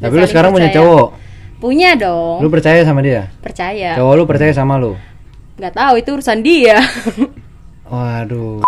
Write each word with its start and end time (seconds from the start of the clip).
Tapi 0.00 0.14
lu 0.14 0.26
sekarang 0.26 0.50
punya 0.50 0.68
percaya. 0.68 0.80
cowok. 0.82 1.08
Punya 1.56 1.90
dong. 1.92 2.38
Lu 2.40 2.48
percaya 2.48 2.80
sama 2.82 3.00
dia? 3.00 3.28
percaya. 3.38 3.92
Cowok 3.94 4.14
lu 4.14 4.24
percaya 4.24 4.50
sama 4.50 4.74
lu? 4.74 4.96
Nggak 5.56 5.74
tahu 5.74 5.94
itu 5.94 6.08
urusan 6.10 6.40
dia. 6.40 6.80
Waduh. 7.90 8.64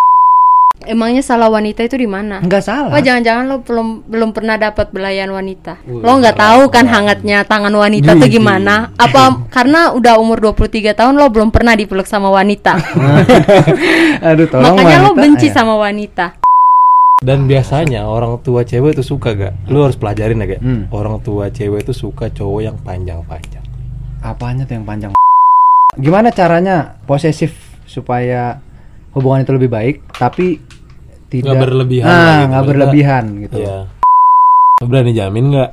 Emangnya 0.82 1.22
salah 1.22 1.46
wanita 1.46 1.80
itu 1.80 1.94
di 1.94 2.04
mana? 2.04 2.42
Enggak 2.42 2.66
salah. 2.66 2.90
Oh 2.90 2.98
jangan-jangan 2.98 3.46
lo 3.46 3.62
belum 3.62 4.02
belum 4.02 4.34
pernah 4.34 4.58
dapat 4.58 4.90
belayan 4.90 5.30
wanita. 5.30 5.78
lo 5.86 6.18
nggak 6.18 6.34
tahu 6.34 6.62
kan 6.68 6.84
hangatnya 6.84 7.46
tangan 7.46 7.70
wanita 7.70 8.12
tuh 8.12 8.26
gimana? 8.26 8.90
Apa 8.98 9.40
karena 9.54 9.94
udah 9.94 10.18
umur 10.18 10.42
23 10.42 10.90
tahun 10.92 11.14
lo 11.14 11.30
belum 11.30 11.48
pernah 11.48 11.78
dipeluk 11.78 12.04
sama 12.04 12.28
wanita? 12.28 12.74
Aduh, 14.26 14.50
tolong 14.50 14.74
Makanya 14.74 14.98
lo 15.00 15.14
wanita. 15.14 15.22
benci 15.22 15.46
Ya. 15.46 15.54
sama 15.54 15.74
wanita. 15.78 16.26
Dan 17.22 17.46
biasanya 17.46 18.02
orang 18.02 18.42
tua 18.42 18.66
cewek 18.66 18.98
itu 18.98 19.06
suka 19.06 19.30
gak? 19.32 19.54
Lu 19.70 19.78
harus 19.80 19.94
pelajarin 19.94 20.42
ya 20.42 20.46
gak? 20.48 20.60
Hmm. 20.60 20.90
Orang 20.90 21.22
tua 21.22 21.46
cewek 21.48 21.86
itu 21.86 21.94
suka 21.94 22.26
cowok 22.28 22.60
yang 22.60 22.76
panjang-panjang. 22.82 23.62
Apanya 24.20 24.66
tuh 24.66 24.74
yang 24.74 24.82
panjang? 24.82 25.10
Gimana 25.94 26.34
caranya 26.34 26.98
posesif 27.04 27.54
supaya 27.86 28.58
hubungan 29.12 29.44
itu 29.44 29.52
lebih 29.52 29.68
baik 29.68 29.96
tapi 30.10 30.58
tidak 31.28 31.52
Nggak 31.52 31.62
berlebihan 31.62 32.08
Ah, 32.08 32.16
lah 32.16 32.26
gitu. 32.34 32.48
nggak 32.48 32.64
berlebihan 32.66 33.24
gitu. 33.40 33.56
Iya. 33.60 33.78
Lu 34.80 34.84
berani 34.84 35.12
jamin 35.12 35.44
nggak? 35.48 35.70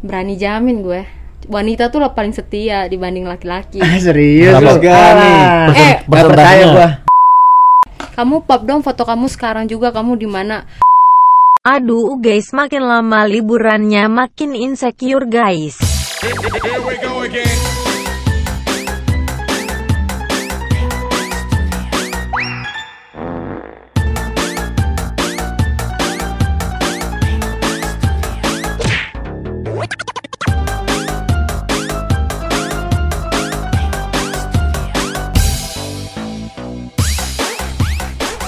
Berani 0.00 0.34
jamin 0.34 0.76
gue. 0.80 1.00
Wanita 1.46 1.88
tuh 1.88 2.02
lo 2.02 2.10
paling 2.10 2.34
setia 2.34 2.90
dibanding 2.90 3.22
laki-laki. 3.22 3.78
Serius 4.02 4.50
Kenapa? 4.52 4.74
lu? 4.74 4.90
Alah. 4.90 5.64
Eh, 5.70 5.94
Nggak 6.02 6.24
percaya 6.26 6.64
gua. 6.66 6.88
Kamu 8.18 8.42
pop 8.42 8.66
dong 8.66 8.82
foto 8.82 9.06
kamu 9.06 9.30
sekarang 9.30 9.64
juga 9.64 9.94
kamu 9.94 10.18
di 10.18 10.26
mana? 10.26 10.66
Aduh 11.66 12.22
guys 12.22 12.54
makin 12.54 12.86
lama 12.86 13.26
liburannya 13.26 14.06
makin 14.06 14.54
insecure 14.54 15.26
guys. 15.26 15.74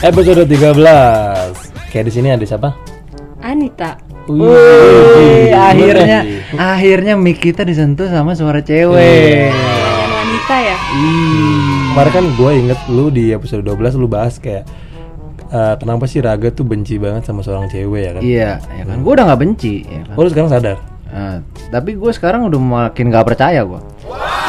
Episode 0.01 0.47
13. 0.47 0.79
Kayak 1.91 2.05
di 2.07 2.13
sini 2.15 2.31
ada 2.31 2.47
siapa? 2.47 2.90
Anita. 3.41 3.97
Wih, 4.29 5.51
akhirnya 5.51 6.21
akhirnya 6.55 7.15
mic 7.17 7.41
kita 7.41 7.65
disentuh 7.65 8.07
sama 8.07 8.37
suara 8.37 8.61
Iya. 8.61 8.69
cewek. 8.87 9.51
Belayan 9.51 10.11
wanita 10.13 10.57
ya? 10.61 10.77
Kemarin 11.91 12.13
kan 12.13 12.25
gue 12.31 12.51
inget 12.55 12.81
lu 12.87 13.07
di 13.11 13.25
episode 13.35 13.65
12 13.65 13.99
lu 13.99 14.07
bahas 14.07 14.39
kayak 14.39 14.69
eh, 15.51 15.75
kenapa 15.83 16.07
sih 16.07 16.23
Raga 16.23 16.55
tuh 16.55 16.63
benci 16.63 16.95
banget 16.95 17.27
sama 17.27 17.43
seorang 17.43 17.67
cewek 17.67 18.03
ya 18.07 18.11
kan? 18.15 18.23
Iya, 18.23 18.51
ya 18.63 18.83
kan. 18.87 18.97
Gua 19.03 19.13
udah 19.19 19.25
nggak 19.35 19.41
benci, 19.43 19.83
ya 19.83 20.01
kan. 20.07 20.15
Oh 20.15 20.23
lu 20.23 20.31
sekarang 20.31 20.51
sadar? 20.53 20.79
Nah, 21.11 21.43
tapi 21.75 21.99
gue 21.99 22.13
sekarang 22.15 22.47
udah 22.47 22.61
makin 22.63 23.11
nggak 23.11 23.27
percaya 23.27 23.67
gua. 23.67 23.83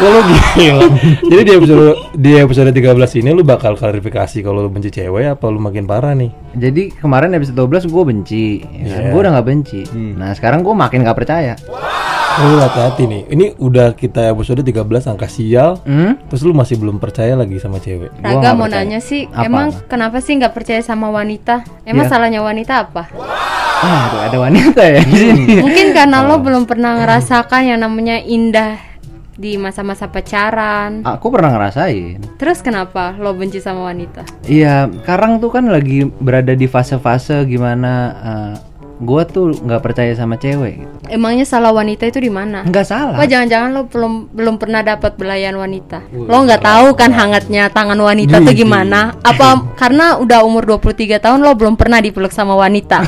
Oh 0.02 0.10
lu 0.10 0.20
gila. 0.26 0.86
Jadi 1.22 1.42
di 1.46 1.52
episode 1.54 1.86
di 2.18 2.32
episode 2.34 2.70
13 2.74 3.22
ini 3.22 3.30
lu 3.32 3.46
bakal 3.46 3.78
klarifikasi 3.78 4.42
kalau 4.42 4.66
lu 4.66 4.70
benci 4.70 4.90
cewek 4.90 5.30
apa 5.30 5.46
lu 5.46 5.62
makin 5.62 5.86
parah 5.86 6.18
nih? 6.18 6.34
Jadi 6.54 6.90
kemarin 6.92 7.38
episode 7.38 7.54
12 7.56 7.86
gue 7.86 8.04
benci, 8.04 8.46
ya 8.82 8.86
kan? 8.90 9.02
Iya. 9.06 9.12
Gue 9.14 9.20
udah 9.22 9.32
nggak 9.38 9.48
benci. 9.48 9.82
Nah 10.18 10.34
sekarang 10.34 10.66
gue 10.66 10.74
makin 10.74 11.06
nggak 11.06 11.14
percaya. 11.16 11.54
Oh, 12.32 12.48
lu 12.48 12.58
hati-hati 12.58 13.04
nih. 13.06 13.22
Ini 13.28 13.46
udah 13.60 13.92
kita 13.92 14.32
episode 14.32 14.64
13 14.64 14.82
angka 15.06 15.28
sial. 15.28 15.78
Hmm? 15.84 16.18
Terus 16.32 16.42
lu 16.42 16.56
masih 16.56 16.80
belum 16.80 16.98
percaya 16.98 17.36
lagi 17.36 17.60
sama 17.60 17.78
cewek. 17.78 18.10
Gua 18.10 18.24
Raga 18.24 18.56
mau 18.56 18.66
percaya. 18.66 18.82
nanya 18.82 19.00
sih, 19.04 19.28
Apa? 19.28 19.46
emang 19.46 19.68
kenapa 19.86 20.18
sih 20.18 20.40
nggak 20.40 20.56
percaya 20.56 20.80
sama 20.80 21.12
wanita? 21.12 21.62
Emang 21.84 22.08
Iya. 22.08 22.12
salahnya 22.16 22.42
wanita 22.42 22.90
apa? 22.90 23.06
Ah, 23.84 24.08
aduh, 24.08 24.22
ada 24.24 24.38
wanita 24.40 24.82
ya 24.82 25.02
di 25.04 25.14
sini. 25.14 25.44
Mungkin 25.60 25.92
karena 25.92 26.24
lo 26.24 26.40
belum 26.40 26.64
pernah 26.66 27.04
ngerasakan 27.04 27.62
yang 27.68 27.80
namanya 27.84 28.18
indah 28.18 28.80
di 29.36 29.56
masa-masa 29.56 30.12
pacaran. 30.12 31.04
Aku 31.08 31.32
pernah 31.32 31.56
ngerasain. 31.56 32.20
Terus 32.36 32.60
kenapa 32.60 33.16
lo 33.16 33.32
benci 33.32 33.64
sama 33.64 33.88
wanita? 33.88 34.28
Iya, 34.44 34.92
sekarang 35.04 35.40
tuh 35.40 35.52
kan 35.54 35.72
lagi 35.72 36.04
berada 36.20 36.52
di 36.52 36.68
fase-fase 36.68 37.48
gimana 37.48 37.92
eh, 38.22 38.54
gua 39.02 39.26
tuh 39.26 39.50
nggak 39.58 39.82
percaya 39.82 40.14
sama 40.14 40.38
cewek. 40.38 40.86
Gitu. 40.86 40.96
Emangnya 41.10 41.42
salah 41.42 41.74
wanita 41.74 42.06
itu 42.06 42.22
di 42.22 42.30
mana? 42.30 42.62
Nggak 42.62 42.86
salah. 42.86 43.18
Wah 43.18 43.26
jangan-jangan 43.26 43.70
lo 43.74 43.82
belum 43.90 44.14
belum 44.30 44.56
pernah 44.62 44.86
dapat 44.86 45.18
belayan 45.18 45.58
wanita. 45.58 46.06
Lo 46.14 46.38
nggak 46.46 46.62
tahu 46.62 46.94
kan 46.94 47.10
hangatnya 47.10 47.74
tangan 47.74 47.98
wanita 47.98 48.38
tuh 48.46 48.54
gimana? 48.54 49.18
Apa 49.26 49.66
karena 49.82 50.22
udah 50.22 50.46
umur 50.46 50.78
23 50.78 51.18
tahun 51.18 51.40
lo 51.42 51.58
belum 51.58 51.76
pernah 51.82 51.98
dipeluk 51.98 52.30
sama 52.30 52.54
wanita? 52.54 53.02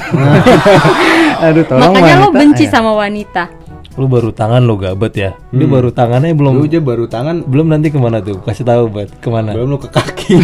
Aduh, 1.46 1.64
tolong 1.68 1.94
Makanya 1.94 2.16
lo 2.26 2.34
wanita, 2.34 2.40
benci 2.42 2.66
ya. 2.66 2.72
sama 2.74 2.92
wanita. 2.98 3.44
Lu 3.94 4.10
baru 4.10 4.34
tangan 4.34 4.66
lu 4.66 4.76
gabet 4.82 5.14
ya. 5.14 5.32
Ini 5.54 5.70
baru 5.70 5.94
tangannya 5.94 6.34
belum 6.34 6.54
Lu 6.58 6.66
aja 6.66 6.82
baru 6.82 7.06
tangan 7.06 7.46
belum 7.46 7.70
nanti 7.70 7.94
ke 7.94 8.00
mana 8.02 8.26
tuh? 8.26 8.42
Kasih 8.42 8.66
tahu 8.66 8.90
buat 8.90 9.10
ke 9.22 9.30
mana? 9.30 9.54
belum 9.54 9.70
lu 9.70 9.78
ke 9.78 9.90
kaki. 9.94 10.34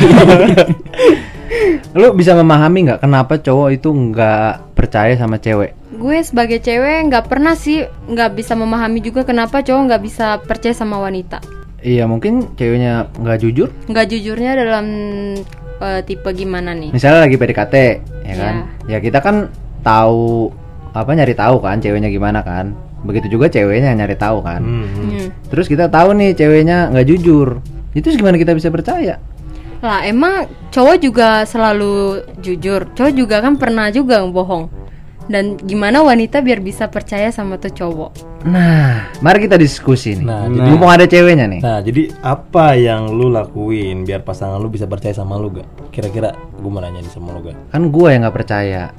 Lu 1.98 2.14
bisa 2.14 2.38
memahami 2.38 2.86
nggak 2.86 3.02
kenapa 3.02 3.42
cowok 3.42 3.70
itu 3.74 3.90
nggak 3.90 4.78
percaya 4.78 5.18
sama 5.18 5.42
cewek? 5.42 5.74
Gue 5.98 6.22
sebagai 6.22 6.62
cewek 6.62 7.10
nggak 7.10 7.26
pernah 7.26 7.58
sih 7.58 7.82
nggak 7.82 8.38
bisa 8.38 8.54
memahami 8.54 9.02
juga 9.02 9.26
kenapa 9.26 9.66
cowok 9.66 9.82
nggak 9.90 10.04
bisa 10.06 10.38
percaya 10.46 10.78
sama 10.78 11.02
wanita. 11.02 11.42
Iya, 11.82 12.06
mungkin 12.06 12.54
ceweknya 12.54 13.10
nggak 13.18 13.40
jujur. 13.42 13.74
Nggak 13.90 14.06
jujurnya 14.14 14.52
dalam 14.54 14.86
eh, 15.82 16.02
tipe 16.06 16.30
gimana 16.38 16.78
nih? 16.78 16.94
Misalnya 16.94 17.26
lagi 17.26 17.40
PDKT, 17.40 17.76
ya 18.30 18.36
kan? 18.38 18.56
Ya 18.86 18.98
kita 19.02 19.24
kan 19.24 19.50
tahu 19.82 20.54
apa 20.94 21.10
nyari 21.16 21.34
tahu 21.34 21.58
kan 21.64 21.82
ceweknya 21.82 22.14
gimana 22.14 22.46
kan? 22.46 22.78
Begitu 23.04 23.40
juga 23.40 23.48
ceweknya 23.48 23.96
nyari 23.96 24.16
tahu 24.20 24.44
kan. 24.44 24.62
Hmm. 24.62 24.88
Hmm. 24.88 25.28
Terus 25.52 25.66
kita 25.68 25.88
tahu 25.88 26.16
nih 26.16 26.36
ceweknya 26.36 26.92
nggak 26.92 27.08
jujur. 27.08 27.64
Itu 27.96 28.14
gimana 28.14 28.36
kita 28.38 28.54
bisa 28.54 28.70
percaya? 28.70 29.18
Lah 29.80 30.04
emang 30.04 30.52
cowok 30.76 30.98
juga 31.00 31.48
selalu 31.48 32.28
jujur. 32.44 32.92
Cowok 32.94 33.14
juga 33.16 33.40
kan 33.40 33.56
pernah 33.56 33.88
juga 33.90 34.22
bohong. 34.28 34.68
Dan 35.30 35.62
gimana 35.62 36.02
wanita 36.02 36.42
biar 36.42 36.58
bisa 36.58 36.90
percaya 36.90 37.30
sama 37.30 37.62
tuh 37.62 37.70
cowok? 37.70 38.12
Nah, 38.50 39.14
mari 39.22 39.46
kita 39.46 39.62
diskusi 39.62 40.18
nih. 40.18 40.26
Nah, 40.26 40.50
Jadi 40.50 40.70
mumpung 40.74 40.90
ada 40.90 41.06
ceweknya 41.06 41.46
nih. 41.46 41.62
Nah, 41.62 41.80
jadi 41.86 42.10
apa 42.26 42.74
yang 42.74 43.14
lu 43.14 43.30
lakuin 43.30 44.10
biar 44.10 44.26
pasangan 44.26 44.58
lu 44.58 44.74
bisa 44.74 44.90
percaya 44.90 45.14
sama 45.14 45.38
lu 45.38 45.54
gak? 45.54 45.70
Kira-kira 45.94 46.34
gue 46.34 46.72
mau 46.74 46.82
nanya 46.82 47.06
nih 47.06 47.14
sama 47.14 47.38
lu 47.38 47.46
gak? 47.46 47.54
Kan 47.70 47.94
gua 47.94 48.10
yang 48.10 48.26
nggak 48.26 48.38
percaya. 48.42 48.90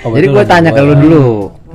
Oh, 0.00 0.16
Jadi 0.16 0.32
gue 0.32 0.44
tanya 0.48 0.72
ke 0.72 0.80
lu 0.80 0.94
dulu, 0.96 1.26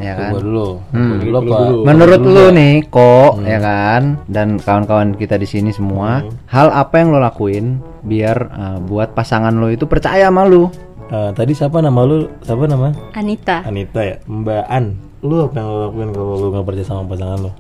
ya 0.02 0.14
kan? 0.18 0.32
gua 0.34 0.42
dulu. 0.42 0.68
Hmm. 0.90 1.10
Gua 1.10 1.18
dulu 1.22 1.38
apa? 1.38 1.58
Menurut 1.86 2.22
lu 2.22 2.46
nih, 2.52 2.74
kok 2.90 3.32
Hmm. 3.38 3.46
ya 3.46 3.60
kan, 3.62 4.02
dan 4.26 4.48
kawan-kawan 4.58 5.14
kita 5.16 5.38
di 5.38 5.46
sini 5.46 5.70
semua, 5.70 6.26
Hmm. 6.26 6.34
hal 6.50 6.68
apa 6.70 7.00
yang 7.00 7.14
lo 7.14 7.22
lakuin 7.22 7.78
biar 8.02 8.38
uh, 8.50 8.78
buat 8.82 9.14
pasangan 9.14 9.54
lo 9.54 9.70
itu 9.70 9.86
percaya 9.86 10.28
sama 10.28 10.44
lu? 10.44 10.68
Eh, 11.12 11.32
tadi 11.36 11.52
siapa 11.52 11.84
nama 11.84 12.08
lu? 12.08 12.24
Siapa 12.40 12.72
nama? 12.72 12.96
Anita. 13.12 13.68
Anita 13.68 14.00
ya? 14.00 14.16
Mbak 14.24 14.64
An. 14.66 14.96
Lu 15.20 15.44
apa 15.44 15.60
yang 15.60 15.68
lu 15.68 15.78
lakuin 15.84 16.10
kalau 16.16 16.34
lu 16.40 16.48
gak 16.56 16.64
percaya 16.64 16.88
sama 16.88 17.04
pasangan 17.04 17.40
lu? 17.46 17.52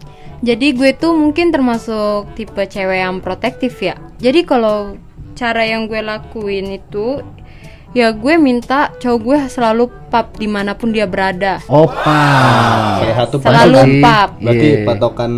Jadi 0.42 0.68
gue 0.74 0.96
tuh 0.96 1.12
mungkin 1.14 1.52
termasuk 1.52 2.32
tipe 2.34 2.64
cewek 2.64 3.04
yang 3.04 3.20
protektif 3.20 3.76
ya. 3.84 4.00
Jadi 4.18 4.48
kalau 4.48 4.96
cara 5.36 5.68
yang 5.68 5.86
gue 5.86 6.00
lakuin 6.00 6.80
itu 6.80 7.20
ya 7.92 8.16
gue 8.16 8.40
minta 8.40 8.96
cowok 8.98 9.20
gue 9.20 9.38
selalu 9.52 9.84
pap 10.08 10.36
di 10.36 10.48
mana 10.48 10.76
pun 10.76 10.92
dia 10.92 11.08
berada. 11.08 11.60
Opa. 11.68 12.24
Salah 13.00 13.16
satu 13.24 13.36
Selalu 13.40 14.00
pap. 14.00 14.30
Berarti 14.40 14.68
Iya. 14.68 14.86
patokan 14.88 15.32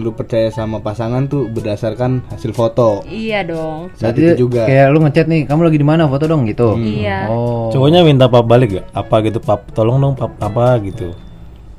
lu 0.00 0.10
percaya 0.12 0.48
sama 0.48 0.80
pasangan 0.80 1.28
tuh 1.28 1.48
berdasarkan 1.48 2.24
hasil 2.32 2.52
foto. 2.52 3.04
Iya 3.04 3.44
dong. 3.44 3.92
Saat 3.96 4.16
Berarti 4.16 4.20
itu 4.24 4.48
juga. 4.48 4.64
Kayak 4.64 4.86
lu 4.92 4.98
ngechat 5.04 5.26
nih, 5.28 5.40
kamu 5.44 5.60
lagi 5.68 5.78
di 5.80 5.86
mana? 5.88 6.02
Foto 6.08 6.24
dong 6.24 6.44
gitu. 6.48 6.76
Iya. 6.76 7.28
Oh. 7.28 7.68
Cowoknya 7.72 8.00
minta 8.04 8.28
pap 8.28 8.44
balik 8.44 8.80
gak? 8.80 8.86
Apa 8.92 9.20
gitu 9.24 9.40
pap? 9.40 9.68
Tolong 9.72 10.00
dong 10.00 10.14
pap 10.16 10.32
apa 10.40 10.80
gitu. 10.84 11.12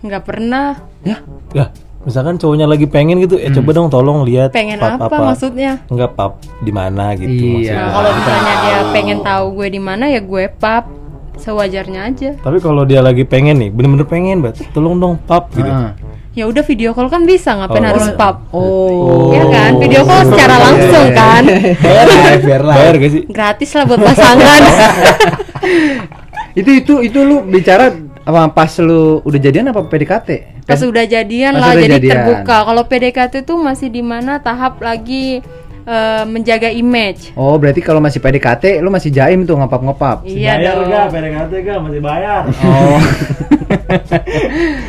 Nggak 0.01 0.23
pernah. 0.25 0.81
Ya, 1.01 1.17
Ya, 1.51 1.73
misalkan 2.01 2.35
cowoknya 2.35 2.65
lagi 2.65 2.89
pengen 2.89 3.21
gitu, 3.21 3.37
eh 3.37 3.53
coba 3.53 3.69
dong 3.71 3.87
tolong 3.89 4.25
lihat 4.25 4.49
Pengen 4.49 4.81
pap 4.81 4.97
apa, 4.97 5.33
maksudnya? 5.33 5.85
Enggak 5.85 6.17
pap 6.17 6.41
di 6.59 6.71
mana 6.73 7.13
gitu 7.13 7.29
Iya. 7.29 7.45
maksudnya. 7.53 7.77
Nah, 7.77 7.89
kalau 7.93 8.09
misalnya 8.17 8.53
dia 8.61 8.77
pengen 8.89 9.17
tahu 9.21 9.45
gue 9.53 9.67
di 9.69 9.81
mana 9.81 10.03
ya 10.09 10.21
gue 10.21 10.43
pap 10.49 10.85
sewajarnya 11.37 12.01
aja. 12.09 12.29
Tapi 12.37 12.57
kalau 12.57 12.85
dia 12.85 13.01
lagi 13.01 13.25
pengen 13.25 13.57
nih, 13.57 13.69
bener-bener 13.73 14.05
pengen 14.05 14.41
banget, 14.41 14.65
tolong 14.73 14.97
dong 14.97 15.15
pap 15.25 15.49
gitu. 15.53 15.69
Ah. 15.69 15.93
Ya 16.31 16.47
udah 16.47 16.63
video 16.63 16.95
call 16.95 17.11
kan 17.11 17.27
bisa, 17.27 17.51
ngapain 17.59 17.83
Oh. 17.83 17.89
harus 17.91 18.07
pap? 18.15 18.35
Oh. 18.55 19.35
Ya 19.35 19.43
kan, 19.51 19.71
video 19.83 20.07
call 20.07 20.31
secara 20.31 20.55
langsung 20.63 21.07
kan. 21.11 21.43
Biar 21.43 22.07
live, 22.07 22.43
biar 22.47 22.61
live. 22.63 22.77
Bayar 22.79 22.93
gak 22.95 23.11
sih? 23.11 23.23
Gratis 23.27 23.69
lah 23.75 23.83
buat 23.83 23.99
pasangan. 23.99 24.61
itu 26.59 26.83
itu 26.83 26.93
itu 26.99 27.19
lu 27.23 27.43
bicara 27.47 27.95
apa 28.21 28.51
pas 28.51 28.71
lu 28.79 29.19
udah 29.23 29.39
jadian 29.39 29.71
apa 29.71 29.87
PDKT? 29.87 30.29
Pas 30.71 30.81
udah 30.81 31.05
jadian 31.05 31.51
Pas 31.51 31.59
lah 31.59 31.69
udah 31.69 31.81
jadi 31.81 31.93
jadian. 31.93 32.11
terbuka 32.13 32.57
kalau 32.63 32.83
PDKT 32.83 33.33
tuh 33.41 33.57
masih 33.57 33.87
di 33.87 34.01
mana 34.01 34.37
tahap 34.37 34.79
lagi 34.79 35.43
eh, 35.81 36.23
menjaga 36.25 36.69
image 36.69 37.33
Oh, 37.33 37.55
berarti 37.55 37.79
kalau 37.79 37.97
masih 37.97 38.17
PDKT 38.17 38.79
lu 38.79 38.87
masih 38.87 39.09
jaim 39.09 39.43
tuh 39.43 39.55
ngepap-ngepap. 39.55 40.23
iya 40.23 40.55
bayar 40.55 40.73
dong 40.75 40.87
gak 40.87 41.05
PDKT 41.09 41.51
gak 41.61 41.79
masih 41.81 42.01
bayar 42.01 42.41
Oh. 42.61 42.99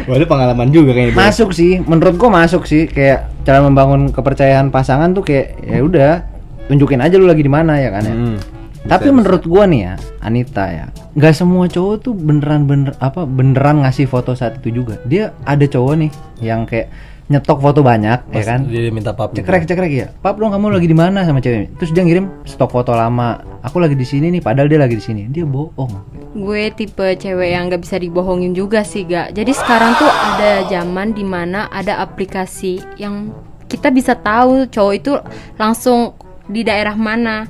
Waduh 0.04 0.26
pengalaman 0.26 0.68
juga 0.68 0.90
kayaknya. 0.92 1.12
Bro. 1.12 1.20
masuk 1.20 1.48
sih, 1.52 1.78
menurut 1.80 2.14
gua 2.16 2.30
masuk 2.36 2.62
sih 2.64 2.86
kayak 2.86 3.30
cara 3.42 3.58
membangun 3.60 4.10
kepercayaan 4.10 4.68
pasangan 4.68 5.10
tuh 5.12 5.22
kayak 5.22 5.58
ya 5.60 5.78
udah 5.80 6.12
tunjukin 6.64 6.98
aja 6.98 7.14
lu 7.14 7.24
lagi 7.24 7.40
di 7.40 7.50
mana 7.50 7.78
ya 7.78 7.90
kan 7.90 8.02
ya. 8.02 8.14
Hmm. 8.14 8.36
Tapi 8.82 9.08
menurut 9.14 9.46
gua 9.46 9.64
nih 9.64 9.80
ya, 9.86 9.94
Anita 10.18 10.64
ya, 10.66 10.86
nggak 11.14 11.34
semua 11.34 11.70
cowok 11.70 11.94
tuh 12.02 12.14
beneran 12.18 12.66
bener 12.66 12.92
apa 12.98 13.22
beneran 13.24 13.86
ngasih 13.86 14.10
foto 14.10 14.34
saat 14.34 14.58
itu 14.58 14.82
juga. 14.82 14.98
Dia 15.06 15.30
ada 15.46 15.62
cowok 15.64 15.94
nih 16.02 16.10
yang 16.42 16.66
kayak 16.66 16.90
nyetok 17.30 17.62
foto 17.62 17.80
banyak 17.80 18.28
ya 18.28 18.42
kan. 18.44 18.66
dia 18.68 18.92
minta 18.92 19.14
pap. 19.16 19.32
Cekrek 19.32 19.64
cekrek 19.64 19.92
ya. 19.92 20.06
Pap 20.20 20.36
dong 20.36 20.52
kamu 20.52 20.74
lagi 20.76 20.90
di 20.90 20.96
mana 20.98 21.24
sama 21.24 21.40
cewek? 21.40 21.78
Terus 21.80 21.90
dia 21.94 22.02
ngirim 22.04 22.28
stok 22.44 22.74
foto 22.74 22.92
lama. 22.92 23.40
Aku 23.62 23.78
lagi 23.78 23.94
di 23.94 24.02
sini 24.02 24.28
nih, 24.34 24.42
padahal 24.42 24.66
dia 24.66 24.82
lagi 24.82 24.98
di 24.98 25.04
sini. 25.04 25.30
Dia 25.30 25.46
bohong. 25.46 26.22
gue 26.32 26.72
tipe 26.72 27.04
cewek 27.20 27.52
yang 27.52 27.68
gak 27.68 27.84
bisa 27.84 28.00
dibohongin 28.00 28.56
juga 28.56 28.80
sih 28.80 29.04
gak 29.04 29.36
jadi 29.36 29.52
sekarang 29.52 29.92
tuh 30.00 30.08
ada 30.08 30.64
zaman 30.64 31.12
di 31.12 31.28
mana 31.28 31.68
ada 31.68 32.00
aplikasi 32.00 32.80
yang 32.96 33.36
kita 33.68 33.92
bisa 33.92 34.16
tahu 34.16 34.64
cowok 34.64 34.94
itu 34.96 35.12
langsung 35.60 36.16
di 36.48 36.64
daerah 36.64 36.96
mana 36.96 37.44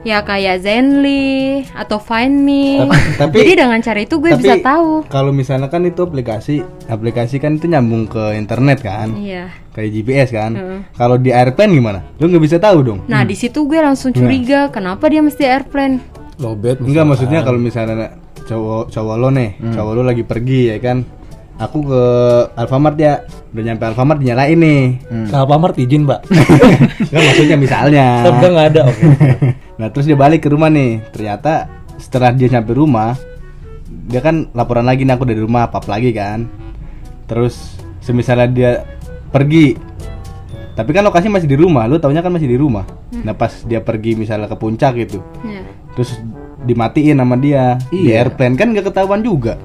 ya 0.00 0.24
kayak 0.24 0.64
Zenly 0.64 1.60
atau 1.70 2.00
Find 2.00 2.40
Me 2.40 2.80
Tapi- 2.80 3.16
tapi- 3.16 3.38
jadi 3.38 3.52
dengan 3.60 3.80
cara 3.80 4.00
itu 4.00 4.16
gue 4.16 4.32
Tapi, 4.32 4.40
bisa 4.40 4.56
tahu 4.58 5.04
Kalau 5.06 5.28
misalnya 5.30 5.68
kan 5.68 5.84
itu 5.84 6.00
aplikasi, 6.00 6.56
aplikasi 6.86 7.36
kan 7.36 7.56
itu 7.56 7.68
nyambung 7.68 8.08
ke 8.08 8.32
internet 8.32 8.80
kan, 8.80 9.12
iya 9.14 9.52
kayak 9.70 9.90
GPS 9.92 10.28
kan. 10.30 10.52
Heeh. 10.52 10.80
Kalau 10.92 11.14
di 11.14 11.30
airplane 11.30 11.70
gimana? 11.70 12.00
Lu 12.16 12.26
nggak 12.26 12.42
bisa 12.42 12.56
tahu 12.56 12.78
dong. 12.82 13.00
nah 13.06 13.22
di 13.22 13.34
situ 13.34 13.62
gue 13.62 13.76
langsung 13.76 14.10
curiga 14.10 14.66
kenapa 14.68 15.06
dia 15.06 15.20
mesti 15.20 15.44
airplane 15.44 16.00
lobet 16.36 16.80
Enggak 16.80 17.04
maksudnya 17.04 17.44
kalau 17.44 17.60
misalnya 17.60 18.16
cowok 18.42 18.88
cowok 18.88 19.14
lo 19.14 19.28
nih, 19.30 19.50
cowok 19.70 19.92
lo 19.92 20.02
lagi 20.02 20.24
pergi 20.24 20.72
ya 20.72 20.78
kan. 20.80 21.04
Aku 21.60 21.84
ke 21.84 22.02
Alfamart 22.56 22.96
ya, 22.96 23.20
udah 23.52 23.62
nyampe 23.62 23.84
Alfamart 23.84 24.16
dinyalain 24.16 24.56
nih. 24.56 24.82
ke 25.28 25.34
Alfamart 25.34 25.76
izin 25.76 26.08
pak 26.08 26.24
Enggak 26.24 27.20
maksudnya 27.28 27.56
misalnya. 27.56 28.06
Tapi 28.24 28.44
nggak 28.46 28.68
ada 28.70 28.82
oke. 28.86 29.04
Nah 29.80 29.88
terus 29.88 30.04
dia 30.04 30.12
balik 30.14 30.40
ke 30.40 30.48
rumah 30.48 30.68
nih. 30.68 31.04
Ternyata 31.10 31.68
setelah 31.96 32.32
dia 32.32 32.48
nyampe 32.50 32.72
rumah 32.72 33.12
Dia 34.08 34.20
kan 34.20 34.48
laporan 34.50 34.82
lagi 34.82 35.04
nih 35.04 35.12
aku 35.12 35.24
dari 35.24 35.38
rumah 35.38 35.68
Pap 35.68 35.84
lagi 35.86 36.10
kan. 36.10 36.48
Terus 37.24 37.76
semisalnya 38.00 38.48
dia 38.48 38.70
pergi. 39.30 39.76
Tapi 40.70 40.90
kan 40.90 41.00
lokasi 41.02 41.28
masih 41.28 41.44
di 41.46 41.56
rumah 41.56 41.84
Lu 41.84 41.96
taunya 41.96 42.18
kan 42.18 42.28
masih 42.28 42.44
di 42.46 42.56
rumah. 42.56 42.84
Nah 43.14 43.32
pas 43.32 43.52
dia 43.62 43.80
pergi 43.80 44.16
misalnya 44.16 44.46
ke 44.46 44.56
puncak 44.56 44.96
gitu 44.98 45.20
ya. 45.44 45.60
Terus 45.92 46.16
dimatiin 46.60 47.16
sama 47.16 47.36
dia 47.36 47.76
Di 47.86 48.04
Iya. 48.06 48.20
airplane 48.22 48.54
kan 48.54 48.68
gak 48.70 48.84
ketahuan 48.86 49.20
juga 49.20 49.56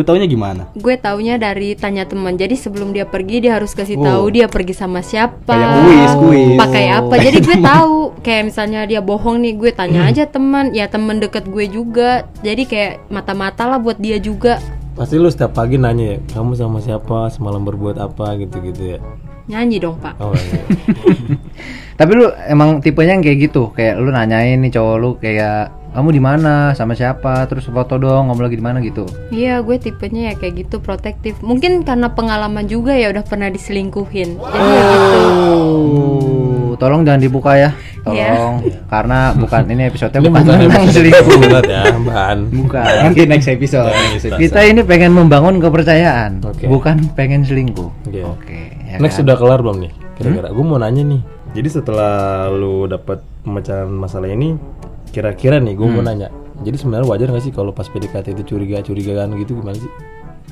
Lu 0.00 0.08
taunya 0.08 0.24
gimana? 0.24 0.72
gue 0.72 0.96
taunya 0.96 1.36
dari 1.36 1.76
tanya 1.76 2.08
teman. 2.08 2.32
Jadi 2.34 2.56
sebelum 2.56 2.90
dia 2.90 3.04
pergi 3.04 3.44
dia 3.44 3.60
harus 3.60 3.76
kasih 3.76 4.00
Oh. 4.00 4.02
tahu 4.02 4.24
dia 4.32 4.48
pergi 4.48 4.72
sama 4.72 5.04
siapa. 5.04 5.44
Kayak 5.44 5.76
kuis, 5.76 6.12
kuis. 6.16 6.56
pakai 6.56 6.84
apa. 6.88 7.14
Jadi 7.20 7.38
gue 7.38 7.56
tahu 7.76 7.96
kayak 8.18 8.42
misalnya 8.48 8.80
dia 8.84 8.98
bohong 8.98 9.36
nih 9.38 9.52
gue 9.54 9.70
tanya 9.70 10.08
aja 10.08 10.24
teman. 10.24 10.72
Ya 10.72 10.88
teman 10.88 11.20
deket 11.20 11.44
gue 11.46 11.68
juga. 11.68 12.24
Jadi 12.40 12.64
kayak 12.64 13.04
mata-mata 13.06 13.68
lah 13.68 13.76
buat 13.76 14.00
dia 14.00 14.16
juga. 14.16 14.56
Pasti 14.90 15.16
lu 15.16 15.28
setiap 15.28 15.52
pagi 15.52 15.76
nanya 15.76 16.16
ya 16.16 16.18
kamu 16.32 16.56
sama 16.56 16.80
siapa? 16.80 17.28
Semalam 17.28 17.60
berbuat 17.60 17.96
apa? 17.96 18.36
gitu 18.36 18.56
gitu 18.62 18.96
ya. 18.96 18.98
Nyanyi 19.46 19.76
dong 19.78 19.98
pak. 19.98 20.14
Oh, 20.16 20.30
iya. 20.30 20.62
Tapi 21.98 22.12
lu 22.14 22.26
emang 22.46 22.80
tipenya 22.80 23.12
yang 23.12 23.20
kayak 23.20 23.38
gitu, 23.44 23.68
kayak 23.70 23.98
lu 23.98 24.08
nanyain 24.08 24.56
nih 24.56 24.70
cowok 24.70 24.96
lu 24.96 25.10
kayak 25.18 25.68
kamu 25.90 26.08
di 26.10 26.20
mana 26.20 26.54
sama 26.72 26.92
siapa, 26.92 27.44
terus 27.44 27.66
foto 27.66 27.96
dong, 27.96 28.28
kamu 28.28 28.40
lagi 28.40 28.54
di 28.54 28.62
mana 28.62 28.78
gitu. 28.78 29.04
iya 29.28 29.58
gue 29.58 29.74
tipenya 29.76 30.30
ya 30.30 30.34
kayak 30.34 30.54
gitu 30.60 30.76
protektif 30.78 31.38
mungkin 31.40 31.82
karena 31.82 32.08
pengalaman 32.08 32.64
juga 32.64 32.94
ya 32.94 33.10
udah 33.10 33.22
pernah 33.22 33.48
diselingkuhin 33.48 34.38
jadi 34.38 34.70
ya 34.70 34.82
gitu 34.86 35.18
Oh, 35.60 36.76
tolong 36.76 37.02
jangan 37.02 37.20
dibuka 37.20 37.52
ya. 37.52 37.70
Iya. 38.02 38.32
Tolong 38.32 38.54
karena 38.86 39.18
bukan 39.34 39.62
ini 39.68 39.82
episode 39.84 40.10
Ini 40.10 40.22
bukan 40.24 40.40
bukan 40.40 40.56
tentang 40.56 40.72
episode 40.80 40.94
selingkuh. 40.96 41.40
ya 41.66 41.82
bahan 41.92 42.38
Bukan. 42.48 42.84
Nanti 43.04 43.20
next 43.26 43.48
episode. 43.48 43.92
Kita 44.38 44.60
ini 44.62 44.80
pengen 44.82 45.12
membangun 45.12 45.58
kepercayaan, 45.58 46.40
Oke. 46.42 46.64
bukan 46.66 46.96
pengen 47.12 47.42
selingkuh. 47.42 47.90
Iya. 48.08 48.24
Oke. 48.26 48.60
ya 48.86 48.96
Next 48.96 49.18
kan? 49.18 49.26
sudah 49.26 49.36
kelar 49.36 49.60
belum 49.60 49.82
nih? 49.82 49.92
Kira-kira 50.16 50.48
gue 50.48 50.64
mau 50.64 50.78
nanya 50.78 51.02
nih. 51.04 51.22
Jadi 51.50 51.68
setelah 51.68 52.14
lu 52.48 52.86
dapat 52.86 53.18
pemecahan 53.42 53.90
masalah 53.90 54.30
ini, 54.30 54.54
kira-kira 55.10 55.58
nih 55.58 55.74
gue 55.74 55.84
mau 55.84 56.00
nanya. 56.00 56.30
Jadi 56.60 56.76
sebenarnya 56.76 57.06
wajar 57.06 57.28
gak 57.28 57.42
sih 57.42 57.50
kalau 57.50 57.70
pas 57.70 57.84
PDKT 57.84 58.32
itu 58.32 58.42
curiga-curigaan 58.48 59.34
gitu 59.36 59.56
gimana 59.56 59.74
sih? 59.74 59.90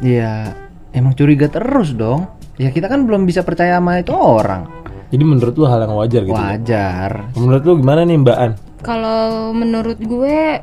Iya, 0.01 0.53
emang 0.91 1.13
curiga 1.13 1.47
terus 1.47 1.93
dong. 1.93 2.27
Ya 2.55 2.69
kita 2.69 2.87
kan 2.87 3.05
belum 3.05 3.23
bisa 3.23 3.41
percaya 3.41 3.77
sama 3.77 3.99
itu 3.99 4.11
orang. 4.11 4.67
Jadi 5.09 5.23
menurut 5.23 5.55
lu 5.55 5.65
hal 5.65 5.81
yang 5.81 5.95
wajar 5.95 6.21
gitu? 6.23 6.33
ya? 6.33 6.45
Wajar. 6.53 7.11
Menurut 7.33 7.63
lu 7.63 7.73
gimana 7.79 8.03
nih 8.03 8.19
Mbak 8.19 8.39
An? 8.39 8.53
kalau 8.79 9.51
menurut 9.51 9.99
gue 9.99 10.63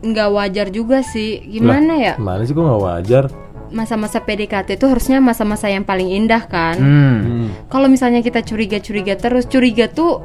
nggak 0.00 0.28
wajar 0.30 0.66
juga 0.68 1.04
sih 1.04 1.44
gimana 1.44 1.92
ya 1.94 2.14
Gimana 2.16 2.40
sih 2.40 2.56
kok 2.56 2.64
nggak 2.64 2.82
wajar? 2.82 3.24
masa-masa 3.68 4.18
PDKT 4.18 4.74
itu 4.74 4.88
harusnya 4.88 5.20
masa-masa 5.20 5.68
yang 5.68 5.84
paling 5.84 6.08
indah 6.08 6.40
kan 6.42 6.74
Hmm. 6.74 7.52
kalau 7.68 7.84
misalnya 7.86 8.18
kita 8.18 8.40
curiga-curiga 8.40 9.14
terus 9.14 9.44
curiga 9.44 9.86
tuh 9.86 10.24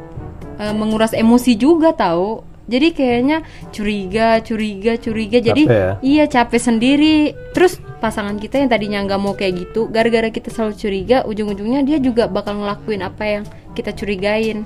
eh, 0.55 0.71
menguras 0.71 1.11
emosi 1.11 1.53
juga 1.53 1.91
tahu 1.91 2.39
jadi 2.65 2.87
kayaknya 2.93 3.37
curiga 3.69 4.41
curiga 4.41 4.93
curiga 4.97 5.37
jadi 5.41 5.63
Capek 5.65 5.77
ya? 5.77 5.91
iya 6.01 6.25
capek 6.25 6.61
sendiri 6.61 7.15
terus 7.53 7.77
pasangan 8.01 8.37
kita 8.37 8.61
yang 8.61 8.69
tadinya 8.69 8.99
nggak 9.05 9.21
mau 9.21 9.33
kayak 9.33 9.65
gitu 9.65 9.89
gara-gara 9.89 10.29
kita 10.29 10.53
selalu 10.53 10.73
curiga 10.77 11.17
ujung-ujungnya 11.25 11.81
dia 11.85 11.97
juga 11.97 12.29
bakal 12.29 12.61
ngelakuin 12.61 13.01
apa 13.01 13.23
yang 13.25 13.43
kita 13.75 13.91
curigain 13.91 14.63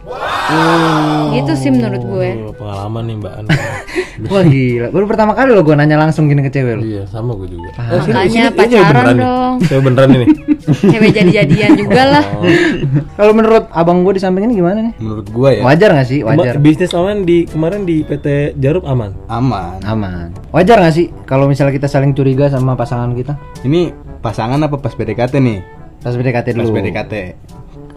gitu 1.32 1.52
sih 1.54 1.70
menurut 1.70 2.02
gue 2.02 2.30
Oh, 2.42 2.54
pengalaman 2.56 3.04
nih 3.04 3.16
Mbak 3.18 3.34
An. 3.34 3.46
Wah 4.30 4.44
gila, 4.44 4.88
baru 4.90 5.06
pertama 5.06 5.32
kali 5.32 5.50
lo 5.50 5.62
gue 5.62 5.72
nanya 5.74 5.96
langsung 5.96 6.28
gini 6.28 6.42
ke 6.42 6.50
cewek 6.50 6.74
lo. 6.76 6.84
iya, 6.84 7.04
sama 7.06 7.32
gue 7.34 7.48
juga. 7.48 7.72
Ah. 7.74 7.98
sini- 7.98 8.12
Makanya 8.12 8.28
sini- 8.28 8.44
ini 8.44 8.52
pacaran 8.52 8.84
beneran 8.84 9.08
nih. 9.08 9.24
dong. 9.24 9.54
Saya 9.64 9.80
beneran 9.80 10.10
ini. 10.12 10.26
cewek 10.92 11.10
jadi-jadian 11.12 11.72
juga 11.76 12.02
lah 12.10 12.26
Kalau 13.18 13.32
menurut 13.32 13.64
abang 13.72 14.02
gue 14.02 14.14
di 14.14 14.22
samping 14.22 14.44
ini 14.44 14.54
gimana 14.56 14.80
nih? 14.82 14.94
Menurut 14.98 15.28
gua 15.30 15.50
ya 15.52 15.62
Wajar 15.64 15.90
gak 15.94 16.06
sih? 16.06 16.20
Wajar. 16.22 16.54
Kema- 16.54 16.62
Bisnis 16.62 16.92
aman 16.92 17.18
di 17.24 17.38
kemarin 17.46 17.82
di 17.84 18.02
PT 18.02 18.28
Jarum 18.58 18.84
aman. 18.84 19.12
aman. 19.28 19.80
Aman. 19.82 20.28
Wajar 20.50 20.78
gak 20.80 20.92
sih 20.92 21.08
kalau 21.24 21.46
misalnya 21.46 21.72
kita 21.72 21.88
saling 21.88 22.12
curiga 22.12 22.48
sama 22.48 22.74
pasangan 22.74 23.14
kita? 23.14 23.40
Ini 23.64 23.90
pasangan 24.20 24.60
apa 24.60 24.76
pas 24.76 24.92
PDKT 24.92 25.34
nih? 25.38 25.60
Pas 25.98 26.12
PDKT 26.12 26.48
Pas 26.50 26.60
dulu. 26.60 26.76
PDKT. 26.76 27.14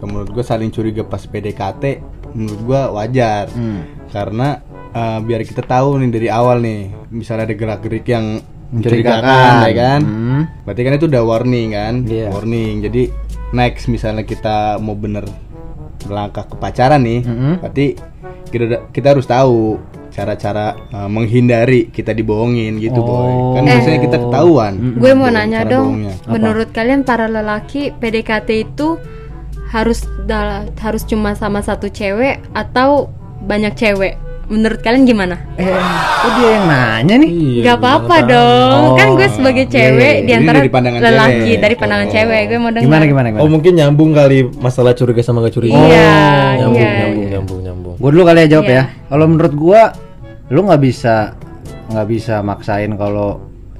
Menurut 0.05 0.29
gua 0.29 0.43
saling 0.43 0.69
curiga 0.69 1.01
pas 1.01 1.21
PDKT 1.21 1.83
menurut 2.33 2.61
gua 2.63 2.81
wajar. 2.93 3.47
Hmm. 3.49 3.83
Karena 4.07 4.59
eh, 4.89 5.19
biar 5.19 5.41
kita 5.41 5.61
tahu 5.61 5.97
nih 5.97 6.09
dari 6.11 6.27
awal 6.27 6.59
nih, 6.59 6.81
misalnya 7.09 7.45
ada 7.45 7.55
gerak-gerik 7.55 8.05
yang 8.05 8.39
Mencurigakan. 8.69 9.63
ya 9.63 9.73
kan? 9.75 10.01
Hmm. 10.01 10.41
Berarti 10.63 10.81
kan 10.81 10.93
itu 10.93 11.05
udah 11.05 11.23
warning 11.23 11.69
kan? 11.71 11.93
Iya. 12.03 12.27
Warning. 12.29 12.81
Jadi 12.81 13.03
next 13.51 13.85
misalnya 13.85 14.23
kita 14.23 14.77
mau 14.77 14.93
bener 14.93 15.25
melangkah 16.03 16.43
ke 16.43 16.55
pacaran 16.57 16.99
nih, 16.99 17.21
Mm-mm. 17.21 17.53
berarti 17.59 17.95
kita 18.49 18.65
kita 18.89 19.07
harus 19.09 19.23
tahu 19.23 19.77
cara-cara 20.09 20.73
eh, 20.89 21.07
menghindari 21.07 21.87
kita 21.87 22.11
dibohongin 22.11 22.77
gitu 22.77 22.97
Oh. 22.97 23.05
boy. 23.07 23.33
Kan 23.55 23.63
biasanya 23.63 23.99
kita 23.99 24.17
ketahuan. 24.19 24.73
gue 24.93 25.11
mau 25.13 25.29
nanya 25.29 25.63
dong 25.63 26.01
bohongnya. 26.03 26.13
menurut 26.27 26.69
kalian 26.69 27.01
para 27.01 27.25
lelaki 27.25 27.93
PDKT 27.93 28.49
itu 28.63 28.97
harus 29.73 29.99
dal- 30.23 30.69
harus 30.71 31.03
cuma 31.03 31.33
sama 31.33 31.59
satu 31.59 31.89
cewek 31.89 32.37
atau 32.53 33.09
banyak 33.41 33.73
cewek 33.73 34.15
menurut 34.45 34.79
kalian 34.79 35.03
gimana 35.03 35.39
Eh, 35.55 35.65
kok 35.65 36.31
dia 36.35 36.49
yang 36.51 36.65
nanya 36.67 37.15
nih? 37.17 37.29
Iya. 37.31 37.61
Gak 37.65 37.77
apa-apa 37.79 38.15
dong 38.23 38.81
Oh, 38.85 38.93
kan 38.93 39.07
gue 39.13 39.27
sebagai 39.27 39.65
iya, 39.65 39.73
cewek 39.73 39.97
iya, 40.03 40.13
iya. 40.13 40.21
di 40.21 40.31
antara 40.31 40.55
Ini 40.55 40.61
dari 40.61 40.69
pandangan 40.69 40.99
lelaki 41.01 41.33
cewek. 41.47 41.59
dari 41.59 41.75
pandangan 41.75 42.05
Oh. 42.05 42.13
cewek 42.13 42.41
gue 42.43 42.57
mau 42.57 42.69
dengar 42.69 42.85
Gimana 42.85 43.03
gimana 43.03 43.27
gimana? 43.29 43.41
Oh 43.41 43.49
mungkin 43.49 43.71
nyambung 43.73 44.11
kali 44.11 44.37
masalah 44.53 44.93
curiga 44.93 45.21
sama 45.21 45.41
gak 45.41 45.53
curiga. 45.53 45.73
Iya, 45.73 46.11
nyambung, 46.59 46.75
iya, 46.75 46.91
nyambung, 46.93 47.17
iya. 47.17 47.29
nyambung, 47.31 47.59
nyambung. 47.63 47.95
Gue 47.97 48.09
dulu 48.11 48.23
kali 48.23 48.39
ya 48.39 48.47
jawab 48.51 48.67
Iya. 48.67 48.75
ya. 48.75 48.83
Kalau 49.07 49.25
menurut 49.25 49.53
gua, 49.53 49.81
lu 50.45 50.59
nggak 50.61 50.81
bisa 50.81 51.15
nggak 51.85 52.07
bisa 52.07 52.35
maksain 52.39 52.91
kalau 52.93 53.29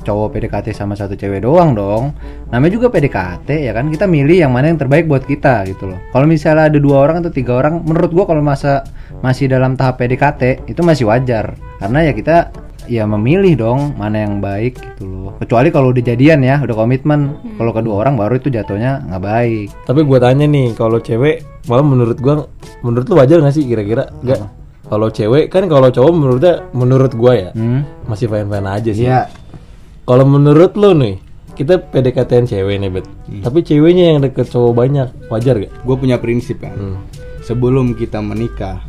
cowok 0.04 0.38
PDKT 0.38 0.76
sama 0.76 0.94
satu 0.94 1.16
cewek 1.16 1.42
doang 1.42 1.74
dong. 1.74 2.12
Namanya 2.52 2.72
juga 2.76 2.88
PDKT 2.92 3.50
ya 3.66 3.72
kan. 3.72 3.90
Kita 3.90 4.06
milih 4.06 4.44
yang 4.46 4.52
mana 4.52 4.70
yang 4.70 4.78
terbaik 4.78 5.08
buat 5.08 5.24
kita 5.24 5.66
gitu 5.72 5.90
loh. 5.90 6.00
Kalau 6.12 6.28
misalnya 6.28 6.70
ada 6.70 6.78
dua 6.78 7.08
orang 7.08 7.24
atau 7.24 7.32
tiga 7.32 7.58
orang, 7.58 7.82
menurut 7.82 8.12
gua 8.12 8.28
kalau 8.28 8.44
masa 8.44 8.84
masih 9.24 9.48
dalam 9.48 9.80
tahap 9.80 9.98
PDKT 9.98 10.68
itu 10.68 10.82
masih 10.84 11.08
wajar. 11.08 11.56
Karena 11.80 12.04
ya 12.04 12.12
kita 12.12 12.52
ya 12.88 13.08
memilih 13.08 13.56
dong 13.56 13.96
mana 13.96 14.28
yang 14.28 14.44
baik 14.44 14.76
gitu 14.76 15.08
loh 15.08 15.32
kecuali 15.40 15.72
kalau 15.72 15.96
udah 15.96 16.04
jadian 16.04 16.44
ya 16.44 16.60
udah 16.60 16.76
komitmen 16.76 17.40
kalau 17.56 17.72
kedua 17.72 18.04
orang 18.04 18.20
baru 18.20 18.36
itu 18.40 18.52
jatuhnya 18.52 19.04
nggak 19.08 19.24
baik 19.24 19.68
Tapi 19.88 20.00
gua 20.04 20.20
tanya 20.20 20.46
nih, 20.48 20.76
kalau 20.76 21.00
cewek 21.00 21.44
malah 21.68 21.86
menurut 21.86 22.18
gua 22.20 22.48
menurut 22.84 23.08
lu 23.08 23.16
wajar 23.16 23.40
gak 23.40 23.56
sih 23.56 23.64
kira-kira? 23.64 24.12
Enggak. 24.20 24.52
Kalau 24.84 25.08
cewek 25.08 25.48
kan 25.48 25.64
kalau 25.72 25.88
cowok 25.90 26.12
menurutnya 26.12 26.56
menurut 26.76 27.12
gua 27.16 27.34
ya 27.34 27.50
hmm? 27.56 28.08
masih 28.12 28.28
fine-fine 28.28 28.68
aja 28.68 28.92
sih. 28.92 29.08
Iya. 29.08 29.22
Kalau 30.04 30.26
menurut 30.26 30.74
lu 30.74 30.92
nih, 30.94 31.16
kita 31.54 31.80
PDKT 31.80 32.32
cewek 32.46 32.76
nih, 32.78 32.90
Bet. 32.90 33.08
Tapi 33.40 33.60
ceweknya 33.62 34.12
yang 34.12 34.20
deket 34.22 34.48
cowok 34.48 34.74
banyak, 34.74 35.08
wajar 35.28 35.56
gak? 35.58 35.72
gue 35.78 35.96
punya 35.96 36.18
prinsip 36.18 36.60
kan 36.60 36.74
Hmm. 36.74 36.98
sebelum 37.42 37.92
kita 37.92 38.20
menikah 38.20 38.80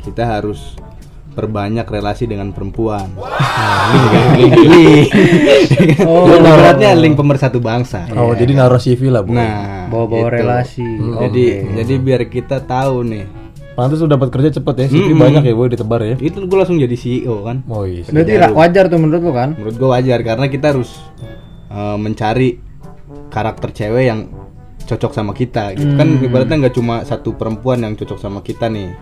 kita 0.00 0.24
harus 0.28 0.76
perbanyak 1.30 1.86
relasi 1.86 2.26
dengan 2.26 2.50
perempuan 2.50 3.08
oh 6.02 6.28
ibaratnya 6.28 6.92
link 6.92 7.14
pemersatu 7.14 7.56
bangsa 7.58 8.04
Oh, 8.12 8.32
jadi 8.32 8.52
naruh 8.52 8.76
CV 8.76 9.08
lah, 9.08 9.22
Bu. 9.22 9.32
nah 9.32 9.88
bawa-bawa 9.88 10.28
gitu. 10.28 10.34
relasi 10.34 10.84
jadi 11.18 11.44
jadi 11.74 11.94
biar 11.98 12.22
kita 12.26 12.60
tahu 12.60 13.00
nih 13.02 13.24
Pantes 13.72 14.04
udah 14.04 14.20
dapat 14.20 14.28
kerja 14.28 14.60
cepet 14.60 14.74
ya, 14.84 14.86
CV 14.92 15.16
banyak 15.16 15.48
ya, 15.48 15.52
Bu, 15.56 15.64
ditebar 15.64 16.04
ya. 16.04 16.16
itu 16.20 16.44
gue 16.44 16.58
langsung 16.60 16.76
jadi 16.76 16.92
CEO 16.92 17.40
kan. 17.40 17.64
Oh, 17.72 17.88
iya. 17.88 18.04
berarti 18.04 18.32
ra- 18.36 18.52
wajar 18.52 18.84
tuh 18.92 19.00
menurut 19.00 19.22
lu 19.24 19.32
kan? 19.32 19.56
Menurut 19.56 19.76
gue 19.80 19.88
wajar 19.88 20.18
karena 20.20 20.46
kita 20.52 20.76
harus 20.76 21.00
uh, 21.72 21.96
mencari 21.96 22.60
karakter 23.32 23.72
cewek 23.72 24.04
yang 24.12 24.28
cocok 24.84 25.12
sama 25.16 25.32
kita 25.32 25.72
gitu. 25.72 25.96
Kan 25.96 26.20
ibaratnya 26.20 26.68
nggak 26.68 26.74
cuma 26.76 27.00
satu 27.06 27.32
perempuan 27.32 27.80
yang 27.80 27.96
cocok 27.96 28.18
sama 28.20 28.44
kita 28.44 28.68
nih. 28.68 28.92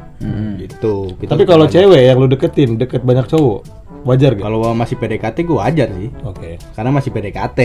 Gitu. 0.60 1.18
Kita 1.18 1.34
Tapi 1.34 1.44
kalau 1.48 1.66
cewek 1.66 2.06
yang 2.06 2.16
lu 2.20 2.30
deketin, 2.30 2.78
deket 2.78 3.02
banyak 3.02 3.26
cowok, 3.26 3.66
wajar 4.02 4.32
gak? 4.32 4.42
kalau 4.42 4.72
masih 4.72 4.96
PDKT 4.96 5.36
gue 5.42 5.54
wajar 5.54 5.88
sih 5.90 6.08
Oke. 6.22 6.56
karena 6.72 6.90
masih 6.90 7.10
PDKT 7.10 7.58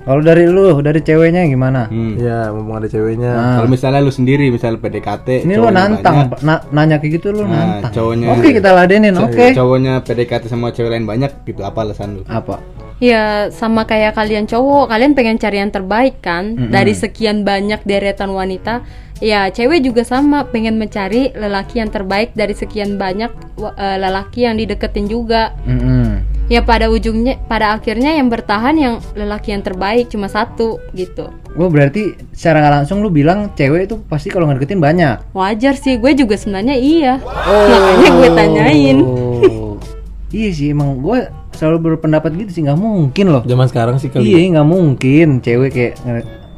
kalau 0.00 0.20
dari 0.20 0.44
lu 0.44 0.78
dari 0.78 1.00
ceweknya 1.00 1.44
gimana 1.44 1.86
Hmm. 1.86 2.14
Iya, 2.14 2.50
mumpung 2.50 2.76
ada 2.76 2.86
ceweknya. 2.86 3.32
kalau 3.56 3.68
misalnya 3.68 3.98
lu 3.98 4.10
sendiri 4.10 4.48
misalnya 4.48 4.78
PDKT 4.78 5.42
ini 5.42 5.54
lu 5.54 5.66
nantang 5.68 6.28
banyak, 6.28 6.40
na- 6.40 6.64
nanya 6.70 6.96
kayak 6.96 7.12
gitu 7.16 7.32
lu 7.32 7.42
Nah, 7.42 7.50
nantang 7.80 7.92
cowoknya- 7.92 8.30
oke 8.32 8.48
kita 8.50 8.70
ladenin 8.70 9.14
oke 9.14 9.44
cowoknya 9.50 9.92
PDKT 10.00 10.44
sama 10.46 10.70
cewek 10.70 10.90
lain 10.90 11.04
banyak 11.04 11.30
gitu 11.42 11.60
apa 11.60 11.78
alasan 11.80 12.16
lu 12.16 12.22
apa 12.24 12.62
Ya 13.00 13.48
sama 13.48 13.88
kayak 13.88 14.12
kalian 14.12 14.44
cowok, 14.44 14.92
kalian 14.92 15.16
pengen 15.16 15.40
cari 15.40 15.56
yang 15.56 15.72
terbaik 15.72 16.20
kan 16.20 16.68
dari 16.68 16.92
sekian 16.92 17.42
banyak 17.42 17.80
deretan 17.82 18.28
wanita. 18.28 18.84
Ya 19.20 19.52
cewek 19.52 19.84
juga 19.84 20.00
sama 20.00 20.48
pengen 20.48 20.80
mencari 20.80 21.28
lelaki 21.36 21.76
yang 21.78 21.92
terbaik 21.92 22.32
dari 22.32 22.56
sekian 22.56 22.96
banyak 22.96 23.28
eh, 23.60 23.96
lelaki 24.00 24.48
yang 24.48 24.56
dideketin 24.56 25.06
juga. 25.06 25.52
Mm-mm. 25.68 26.24
Ya 26.50 26.66
pada 26.66 26.90
ujungnya, 26.90 27.38
pada 27.46 27.78
akhirnya 27.78 28.10
yang 28.16 28.26
bertahan 28.26 28.74
yang 28.74 28.98
lelaki 29.14 29.54
yang 29.54 29.62
terbaik 29.62 30.10
cuma 30.10 30.26
satu 30.26 30.80
gitu. 30.92 31.30
gue 31.50 31.66
berarti 31.66 32.14
secara 32.30 32.62
nggak 32.62 32.74
langsung 32.82 33.02
lu 33.02 33.10
bilang 33.10 33.50
cewek 33.58 33.90
itu 33.90 33.98
pasti 34.06 34.30
kalau 34.30 34.46
ngedeketin 34.46 34.78
banyak 34.78 35.18
Wajar 35.34 35.74
sih, 35.74 35.98
gue 35.98 36.14
juga 36.14 36.38
sebenarnya 36.38 36.78
iya. 36.78 37.18
Makanya 37.18 38.08
gue 38.14 38.28
tanyain. 38.34 38.98
oh 39.02 39.74
iya 40.30 40.48
sih 40.54 40.70
emang 40.70 41.02
gue 41.02 41.26
selalu 41.58 41.98
berpendapat 41.98 42.30
gitu 42.38 42.50
sih 42.54 42.62
nggak 42.62 42.78
mungkin 42.78 43.34
loh 43.34 43.42
Zaman 43.42 43.66
sekarang 43.66 43.98
sih 43.98 44.06
kali. 44.08 44.30
iya 44.30 44.46
nggak 44.58 44.68
mungkin 44.70 45.28
cewek 45.42 45.70
kayak 45.74 45.94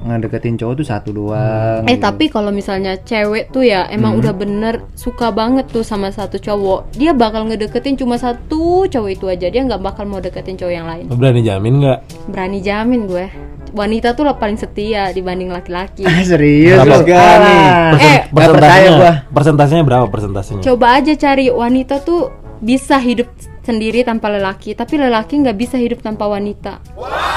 ngedeketin 0.03 0.59
cowok 0.59 0.75
tuh 0.79 0.87
satu 0.87 1.11
doang 1.15 1.87
Eh 1.87 1.97
tapi 1.97 2.27
kalau 2.27 2.51
misalnya 2.51 2.99
cewek 2.99 3.55
tuh 3.55 3.63
ya 3.63 3.87
emang 3.87 4.19
udah 4.19 4.35
bener 4.35 4.83
suka 4.99 5.31
banget 5.31 5.71
tuh 5.71 5.87
sama 5.87 6.11
satu 6.11 6.37
cowok, 6.37 6.95
dia 6.95 7.15
bakal 7.15 7.47
ngedeketin 7.47 7.95
cuma 7.95 8.19
satu 8.19 8.87
cowok 8.87 9.11
itu 9.11 9.27
aja, 9.31 9.47
dia 9.47 9.63
nggak 9.63 9.79
bakal 9.79 10.05
mau 10.05 10.19
deketin 10.19 10.59
cowok 10.59 10.75
yang 10.75 10.87
lain. 10.87 11.07
Berani 11.07 11.43
jamin 11.43 11.75
nggak? 11.83 11.99
Berani 12.29 12.59
jamin 12.59 13.01
gue. 13.07 13.27
Wanita 13.73 14.13
tuh 14.13 14.29
lah 14.29 14.37
paling 14.37 14.61
setia 14.61 15.15
dibanding 15.15 15.49
laki-laki. 15.49 16.05
Ah, 16.11 16.21
serius 16.21 16.77
Berapa? 16.83 17.01
lu? 17.01 17.15
Alah. 17.15 17.91
Eh, 17.97 18.19
nggak 18.29 18.51
percaya 18.53 18.89
gua 18.99 19.13
Persentasenya 19.33 19.83
berapa 19.87 20.07
persentasenya? 20.13 20.61
Coba 20.61 21.01
aja 21.01 21.13
cari 21.17 21.49
wanita 21.49 22.05
tuh 22.05 22.29
bisa 22.61 23.01
hidup 23.01 23.27
sendiri 23.63 24.03
tanpa 24.03 24.27
lelaki, 24.29 24.75
tapi 24.75 24.95
lelaki 24.97 25.39
nggak 25.39 25.55
bisa 25.55 25.77
hidup 25.77 25.99
tanpa 25.99 26.27
wanita. 26.27 26.83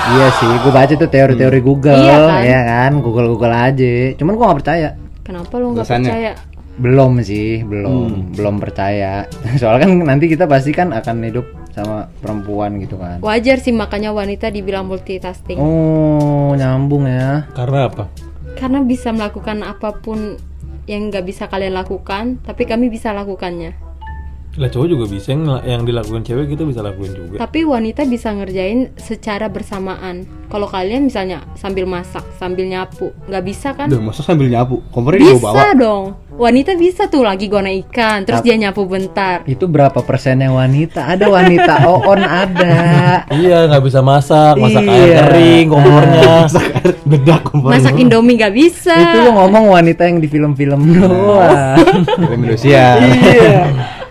iya 0.08 0.28
sih 0.32 0.50
gue 0.50 0.70
baca 0.70 0.90
tuh 0.92 1.06
teori-teori 1.06 1.60
Google 1.60 1.98
Iya 1.98 2.18
kan? 2.20 2.42
ya 2.44 2.60
kan 2.62 2.92
Google 3.00 3.28
Google 3.28 3.54
aja 3.54 3.94
cuman 4.14 4.34
gue 4.34 4.46
nggak 4.46 4.60
percaya 4.60 4.90
Kenapa 5.22 5.54
lu 5.56 5.74
nggak 5.74 5.86
percaya? 5.88 6.34
belum 6.76 7.12
sih 7.22 7.64
belum 7.64 8.36
belum 8.36 8.56
percaya 8.60 9.26
soalnya 9.60 9.86
kan 9.86 9.92
nanti 10.06 10.28
kita 10.28 10.46
pasti 10.46 10.70
kan 10.70 10.92
akan 10.92 11.24
hidup 11.24 11.46
sama 11.72 12.06
perempuan 12.16 12.78
gitu 12.78 12.96
kan 12.96 13.18
Wajar 13.20 13.58
sih 13.58 13.72
makanya 13.72 14.12
wanita 14.12 14.48
dibilang 14.48 14.86
multitasking. 14.86 15.56
oh 15.56 16.54
nyambung 16.54 17.06
ya 17.06 17.50
Karena 17.52 17.88
apa? 17.88 18.06
Karena 18.54 18.80
bisa 18.82 19.10
melakukan 19.10 19.62
apa 19.62 19.90
pun 19.96 20.38
yang 20.86 21.10
nggak 21.10 21.26
bisa 21.26 21.44
kalian 21.46 21.74
lakukan, 21.74 22.40
tapi 22.40 22.64
kami 22.64 22.88
bisa 22.88 23.10
lakukannya. 23.10 23.74
Lah 24.56 24.72
cowok 24.72 24.88
juga 24.88 25.06
bisa 25.06 25.28
yang, 25.30 25.44
yang 25.62 25.82
dilakukan 25.84 26.24
cewek 26.24 26.48
kita 26.50 26.64
bisa 26.64 26.80
lakuin 26.80 27.12
juga. 27.12 27.36
Tapi 27.38 27.62
wanita 27.62 28.08
bisa 28.08 28.32
ngerjain 28.32 28.88
secara 28.96 29.52
bersamaan. 29.52 30.24
Kalau 30.46 30.64
kalian 30.66 31.06
misalnya 31.06 31.44
sambil 31.54 31.84
masak, 31.84 32.24
sambil 32.34 32.64
nyapu, 32.64 33.12
nggak 33.26 33.44
bisa 33.44 33.76
kan? 33.76 33.92
Udah 33.92 34.00
masa 34.02 34.24
sambil 34.24 34.48
nyapu 34.48 34.80
kompornya 34.90 35.20
Bisa 35.22 35.36
dibawa 35.36 35.54
bawa 35.54 35.72
dong. 35.76 36.06
Wanita 36.36 36.72
bisa 36.76 37.08
tuh 37.08 37.24
lagi 37.24 37.48
gona 37.48 37.72
ikan, 37.82 38.24
terus 38.24 38.40
dia 38.42 38.56
nyapu 38.56 38.84
bentar. 38.84 39.44
itu 39.46 39.64
berapa 39.66 39.96
persennya 39.98 40.48
wanita 40.50 41.08
ada 41.10 41.28
wanita 41.28 41.88
on 42.12 42.20
ada 42.20 42.76
Iya 43.28 43.68
nggak 43.68 43.84
bisa 43.84 44.00
masak, 44.00 44.56
masak 44.56 44.84
air 44.84 45.04
Iya. 45.06 45.18
kering, 45.22 45.66
kompornya. 45.70 46.32
bedak 47.12 47.42
kompornya 47.44 47.76
Masak 47.78 47.96
Indomie 47.98 48.36
nggak 48.36 48.54
bisa. 48.54 48.96
itu 48.96 49.18
lo 49.22 49.32
ngomong 49.34 49.64
wanita 49.70 50.04
yang 50.04 50.18
di 50.18 50.28
film-film 50.28 50.82
doang 50.94 51.80
film 52.18 52.40
Indonesia 52.42 52.84
iya 53.00 53.60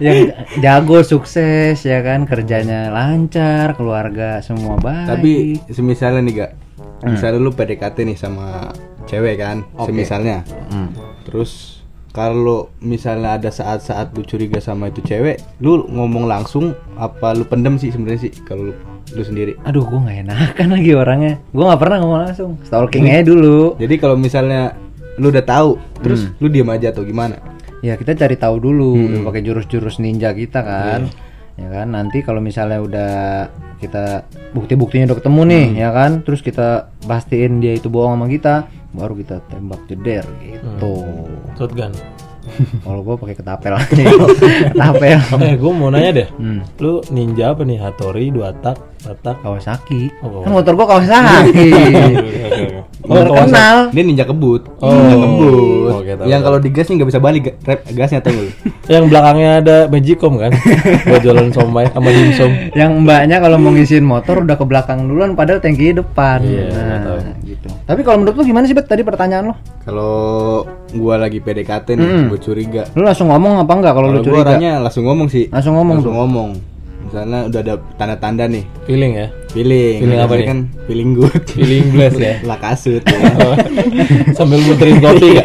yang 0.02 0.34
jago 0.64 1.02
sukses 1.02 1.78
ya 1.82 1.98
kan? 2.00 2.26
Kerjanya 2.26 2.90
lancar 2.90 3.78
keluarga 3.78 4.42
semua 4.42 4.78
baik. 4.78 5.06
Tapi 5.08 5.32
semisalnya 5.70 6.20
nih 6.24 6.34
gak 6.40 6.52
misalnya 7.04 7.38
lu 7.40 7.52
PDKT 7.52 7.96
nih 8.08 8.16
sama 8.16 8.72
cewek 9.04 9.36
kan 9.36 9.62
semisalnya. 9.84 10.40
Hmm. 10.72 10.88
terus 11.24 11.84
kalau 12.14 12.70
misalnya 12.78 13.36
ada 13.36 13.50
saat-saat 13.50 14.14
lu 14.14 14.22
curiga 14.22 14.62
sama 14.62 14.88
itu 14.88 15.02
cewek 15.02 15.42
lu 15.58 15.82
ngomong 15.90 16.30
langsung 16.30 16.72
apa 16.94 17.34
lu 17.34 17.42
pendem 17.42 17.74
sih 17.76 17.90
sebenarnya 17.90 18.30
sih 18.30 18.32
kalau 18.48 18.70
lu, 18.70 18.74
lu 19.12 19.22
sendiri? 19.22 19.52
Aduh 19.68 19.84
gue 19.84 19.98
nggak 20.00 20.18
enakan 20.24 20.68
lagi 20.80 20.92
orangnya. 20.96 21.34
Gue 21.52 21.64
nggak 21.66 21.80
pernah 21.82 21.96
ngomong 22.00 22.20
langsung. 22.24 22.50
Stalking 22.64 23.10
aja 23.10 23.26
dulu. 23.26 23.76
jadi 23.76 23.94
kalau 24.00 24.16
misalnya 24.16 24.78
lu 25.14 25.30
udah 25.30 25.44
tahu 25.46 25.78
terus 26.02 26.26
lu 26.42 26.50
diam 26.50 26.66
aja 26.74 26.90
atau 26.90 27.06
gimana 27.06 27.38
ya 27.84 28.00
kita 28.00 28.16
cari 28.16 28.40
tahu 28.40 28.56
dulu 28.56 28.96
udah 28.96 29.20
pakai 29.28 29.44
jurus-jurus 29.44 30.00
ninja 30.00 30.32
kita 30.32 30.64
kan. 30.64 31.12
Ya 31.54 31.70
kan 31.70 31.94
nanti 31.94 32.24
kalau 32.26 32.42
misalnya 32.42 32.82
udah 32.82 33.12
kita 33.78 34.26
bukti-buktinya 34.56 35.12
udah 35.12 35.18
ketemu 35.20 35.40
nih 35.52 35.66
ya 35.84 35.90
kan? 35.92 36.24
Terus 36.24 36.40
kita 36.40 36.90
pastiin 37.04 37.60
dia 37.60 37.76
itu 37.76 37.92
bohong 37.92 38.16
sama 38.16 38.26
kita 38.26 38.66
baru 38.90 39.14
kita 39.20 39.44
tembak 39.52 39.84
jeder 39.86 40.24
gitu. 40.42 41.04
Shotgun. 41.54 41.92
Kalau 42.80 43.00
gue 43.00 43.14
pakai 43.16 43.34
ketapel 43.34 43.72
aja 43.72 44.04
ketapel 44.68 45.18
eh 45.40 45.54
gue 45.54 45.72
mau 45.72 45.88
nanya 45.88 46.10
deh. 46.14 46.28
hmm. 46.30 46.58
Lu 46.76 47.02
ninja 47.08 47.50
apa 47.50 47.62
nih? 47.62 47.78
Hattori, 47.78 48.28
dua 48.28 48.52
tak, 48.54 48.78
tak. 49.20 49.36
Kawasaki 49.40 50.08
Oh. 50.20 50.40
kan 50.40 50.52
motor 50.52 50.72
gua 50.72 50.86
Kawasaki 50.88 51.68
Oh, 53.04 53.12
terkenal 53.14 53.92
ini 53.92 54.00
ninja 54.06 54.24
kebut 54.24 54.64
Oh. 54.78 54.88
ninja 54.88 55.16
kebut 55.18 55.92
Oke, 55.94 56.12
tahu, 56.14 56.24
yang 56.24 56.40
kalau 56.40 56.56
digas 56.56 56.86
nih 56.86 56.94
nggak 56.96 57.10
bisa 57.10 57.20
balik 57.20 57.42
rep 57.60 57.80
gasnya 57.92 58.24
lu? 58.26 58.48
Yang 58.92 59.04
belakangnya 59.08 59.50
ada 59.60 59.76
Magicom 59.86 60.36
kan? 60.36 60.52
Buat 61.04 61.20
jualan 61.20 61.48
somai 61.50 61.84
sama 61.88 62.08
dimsum. 62.08 62.50
yang 62.72 63.00
mbaknya 63.00 63.38
kalau 63.38 63.56
mau 63.56 63.70
ngisiin 63.70 64.02
motor 64.02 64.40
udah 64.40 64.54
ke 64.54 64.64
belakang 64.64 65.04
duluan 65.04 65.32
padahal 65.32 65.60
tangki 65.60 65.92
depan 65.92 66.40
Iya, 66.40 66.64
nah. 66.72 67.20
Gitu 67.54 67.68
tapi 67.82 68.00
kalau 68.00 68.18
menurut 68.18 68.34
lu 68.34 68.44
gimana 68.44 68.64
sih 68.64 68.72
bet 68.72 68.84
tadi 68.84 69.00
pertanyaan 69.00 69.44
lo 69.48 69.54
kalau 69.80 70.14
gua 70.92 71.14
lagi 71.16 71.38
PDKT 71.38 71.88
nih 71.92 72.06
Mm. 72.06 72.26
gua 72.26 72.38
curiga 72.38 72.82
lu 72.92 73.02
langsung 73.02 73.28
ngomong 73.28 73.60
apa 73.60 73.72
enggak 73.72 73.92
kalau 73.92 74.08
lu 74.08 74.12
kalau 74.12 74.20
gua 74.20 74.28
curiga 74.28 74.44
orangnya 74.50 74.72
langsung 74.78 75.04
ngomong 75.04 75.28
sih 75.28 75.44
langsung 75.48 75.74
ngomong 75.74 75.94
langsung 75.96 76.10
tuh. 76.10 76.20
ngomong 76.20 76.50
misalnya 77.04 77.38
udah 77.44 77.60
ada 77.60 77.74
tanda-tanda 77.94 78.44
nih 78.46 78.64
Feeling 78.84 79.12
ya? 79.14 79.26
feeling 79.48 79.96
Feeling 80.00 80.18
apa 80.18 80.34
nih? 80.34 80.46
kan 80.46 80.58
feeling 80.84 81.10
good 81.12 81.42
Feeling 81.46 81.84
blessed 81.90 82.18
ya? 82.18 82.34
lah 82.48 82.58
kasut 82.58 83.02
ya. 83.02 83.18
Sambil 84.36 84.58
muterin 84.60 84.98
kopi 84.98 85.36
ya? 85.36 85.44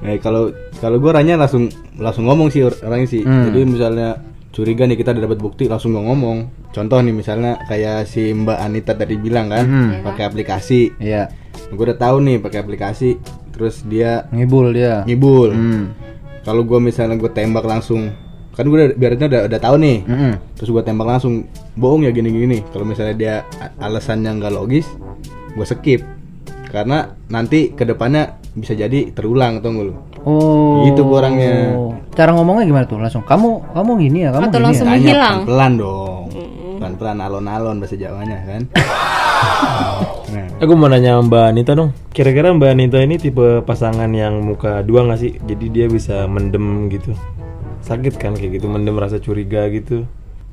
nah, 0.00 0.16
kalau 0.18 0.48
kalau 0.76 0.96
gue 0.96 1.06
orangnya 1.06 1.36
langsung 1.36 1.68
langsung 1.94 2.24
ngomong 2.24 2.48
sih 2.48 2.62
or- 2.62 2.80
orangnya 2.80 3.08
sih 3.10 3.22
Hmm. 3.22 3.52
jadi 3.52 3.58
misalnya 3.62 4.08
curiga 4.50 4.82
nih 4.82 4.94
kita 4.94 5.10
udah 5.10 5.22
dapat 5.24 5.38
bukti 5.38 5.64
langsung 5.64 5.92
gua 5.92 6.02
ngomong 6.04 6.38
contoh 6.68 6.98
nih 6.98 7.12
misalnya 7.12 7.58
kayak 7.64 8.04
si 8.04 8.30
Mbak 8.30 8.58
Anita 8.58 8.92
tadi 8.92 9.14
bilang 9.14 9.46
kan 9.46 9.62
Hmm. 9.62 9.90
pakai 10.02 10.24
aplikasi 10.24 10.80
iya 10.98 11.30
gue 11.66 11.78
udah 11.80 11.94
tahu 11.96 12.18
nih 12.20 12.36
pakai 12.38 12.58
aplikasi 12.58 13.18
terus 13.50 13.82
dia 13.82 14.26
ngibul 14.28 14.70
dia 14.70 15.02
ngibul 15.04 15.50
hmm. 15.50 15.84
kalau 16.42 16.62
gue 16.62 16.78
misalnya 16.78 17.14
gue 17.14 17.28
tembak 17.28 17.62
langsung 17.62 18.10
kan 18.50 18.64
gue 18.64 18.74
udah, 18.74 18.88
biarinnya 18.92 19.28
udah 19.28 19.42
udah 19.46 19.60
tahu 19.60 19.76
nih 19.78 19.98
Mm-mm. 20.02 20.32
terus 20.52 20.68
gue 20.68 20.82
tembak 20.82 21.06
langsung 21.08 21.46
bohong 21.72 22.02
ya 22.02 22.10
gini 22.10 22.28
gini 22.28 22.58
kalau 22.66 22.82
misalnya 22.82 23.14
dia 23.14 23.34
a- 23.56 23.70
alasannya 23.80 24.34
nggak 24.34 24.50
logis 24.52 24.90
gue 25.50 25.62
skip 25.64 26.02
karena 26.66 26.98
nanti 27.26 27.70
ke 27.70 27.82
depannya 27.82 28.34
bisa 28.50 28.74
jadi 28.74 29.10
terulang 29.10 29.58
atau 29.58 29.70
lu 29.72 29.94
Oh. 30.20 30.84
Gitu 30.84 31.00
gua 31.00 31.24
orangnya. 31.24 31.72
Cara 32.20 32.36
ngomongnya 32.36 32.68
gimana 32.68 32.84
tuh? 32.84 33.00
Langsung 33.00 33.24
kamu 33.24 33.72
kamu 33.72 33.90
gini 33.96 34.18
ya, 34.28 34.30
kamu 34.36 34.52
Atau 34.52 34.60
gini 34.60 34.66
langsung 34.68 34.86
ya. 34.86 34.92
menghilang. 34.92 35.36
pelan 35.48 35.72
dong 35.80 36.22
pelan 36.80 36.92
pelan 36.96 37.18
alon 37.20 37.44
alon 37.44 37.76
bahasa 37.76 37.96
Jawanya 37.96 38.40
kan 38.48 38.62
nah, 40.32 40.46
Aku 40.64 40.72
mau 40.76 40.88
nanya 40.88 41.16
Mbak 41.20 41.44
Anita 41.48 41.72
dong. 41.72 41.92
Kira-kira 42.12 42.52
Mbak 42.52 42.70
Anita 42.72 42.98
ini 43.00 43.16
tipe 43.16 43.60
pasangan 43.64 44.08
yang 44.12 44.40
muka 44.44 44.80
dua 44.84 45.04
nggak 45.08 45.20
sih? 45.20 45.32
Jadi 45.44 45.66
dia 45.72 45.86
bisa 45.88 46.28
mendem 46.28 46.88
gitu. 46.92 47.16
Sakit 47.80 48.20
kan 48.20 48.36
kayak 48.36 48.60
gitu, 48.60 48.68
mendem 48.68 48.96
rasa 49.00 49.16
curiga 49.16 49.64
gitu. 49.72 50.04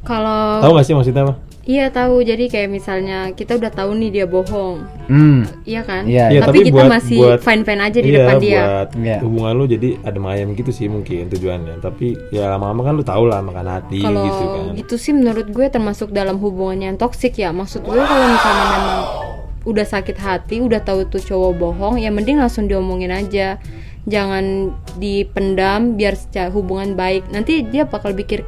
Kalau 0.08 0.64
Tahu 0.64 0.72
nggak 0.72 0.88
sih 0.88 0.96
maksudnya 0.96 1.28
apa? 1.28 1.36
Iya 1.68 1.92
tahu, 1.92 2.24
jadi 2.24 2.48
kayak 2.48 2.70
misalnya 2.72 3.36
kita 3.36 3.60
udah 3.60 3.68
tahu 3.68 3.92
nih 3.94 4.10
dia 4.10 4.26
bohong, 4.26 4.88
Hmm. 5.06 5.44
iya 5.62 5.84
kan? 5.84 6.08
Iya. 6.08 6.32
Iya, 6.32 6.40
tapi, 6.42 6.64
kita 6.64 6.80
buat- 6.80 6.88
masih 6.90 7.20
buat- 7.20 7.44
fine 7.44 7.62
fine 7.62 7.82
aja 7.84 8.00
di 8.00 8.08
iya, 8.08 8.18
depan 8.18 8.36
dia. 8.40 8.62
buat 8.64 8.90
Iya. 8.96 9.18
hubungan 9.20 9.54
lu 9.54 9.66
jadi 9.68 9.90
adem 10.02 10.26
ayam 10.26 10.48
gitu 10.54 10.72
sih 10.72 10.88
mungkin 10.88 11.28
tujuannya. 11.28 11.78
Tapi 11.78 12.32
ya 12.32 12.48
lama-lama 12.50 12.82
kan 12.82 12.94
lu 12.96 13.04
tau 13.04 13.24
lah 13.24 13.44
makan 13.44 13.68
hati 13.68 14.00
Kalau 14.00 14.24
gitu 14.24 14.44
kan. 14.48 14.64
gitu 14.74 14.96
sih 14.96 15.12
menurut 15.12 15.48
gue 15.48 15.68
termasuk 15.68 16.10
dalam 16.10 16.40
hubungan 16.40 16.80
yang 16.82 16.96
toksik 16.96 17.36
ya. 17.36 17.52
Maksud 17.52 17.84
gue 17.84 17.94
kalau 17.94 18.26
misalnya 18.26 18.66
memang 18.72 19.00
udah 19.68 19.84
sakit 19.84 20.16
hati, 20.16 20.64
udah 20.64 20.80
tahu 20.80 21.04
tuh 21.06 21.20
cowok 21.20 21.52
bohong, 21.54 22.00
ya 22.00 22.08
mending 22.08 22.40
langsung 22.40 22.66
diomongin 22.66 23.12
aja. 23.12 23.60
Jangan 24.04 24.72
dipendam 24.96 25.96
biar 25.96 26.16
secara 26.16 26.48
hubungan 26.48 26.96
baik. 26.96 27.28
Nanti 27.28 27.60
dia 27.62 27.84
bakal 27.84 28.16
pikir 28.16 28.48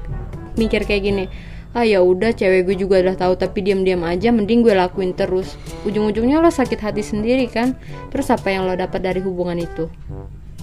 mikir 0.55 0.83
kayak 0.83 1.03
gini. 1.03 1.25
Ah 1.69 1.85
ya 1.85 2.01
udah 2.01 2.33
cewek 2.33 2.65
gue 2.65 2.75
juga 2.75 2.97
udah 2.97 3.13
tahu 3.13 3.37
tapi 3.37 3.61
diam-diam 3.61 4.01
aja 4.01 4.33
mending 4.33 4.65
gue 4.65 4.73
lakuin 4.73 5.13
terus. 5.13 5.53
Ujung-ujungnya 5.85 6.41
lo 6.41 6.49
sakit 6.49 6.81
hati 6.81 7.05
sendiri 7.05 7.45
kan. 7.45 7.77
Terus 8.09 8.29
apa 8.29 8.49
yang 8.49 8.65
lo 8.65 8.73
dapat 8.73 8.99
dari 8.99 9.21
hubungan 9.21 9.53
itu? 9.55 9.85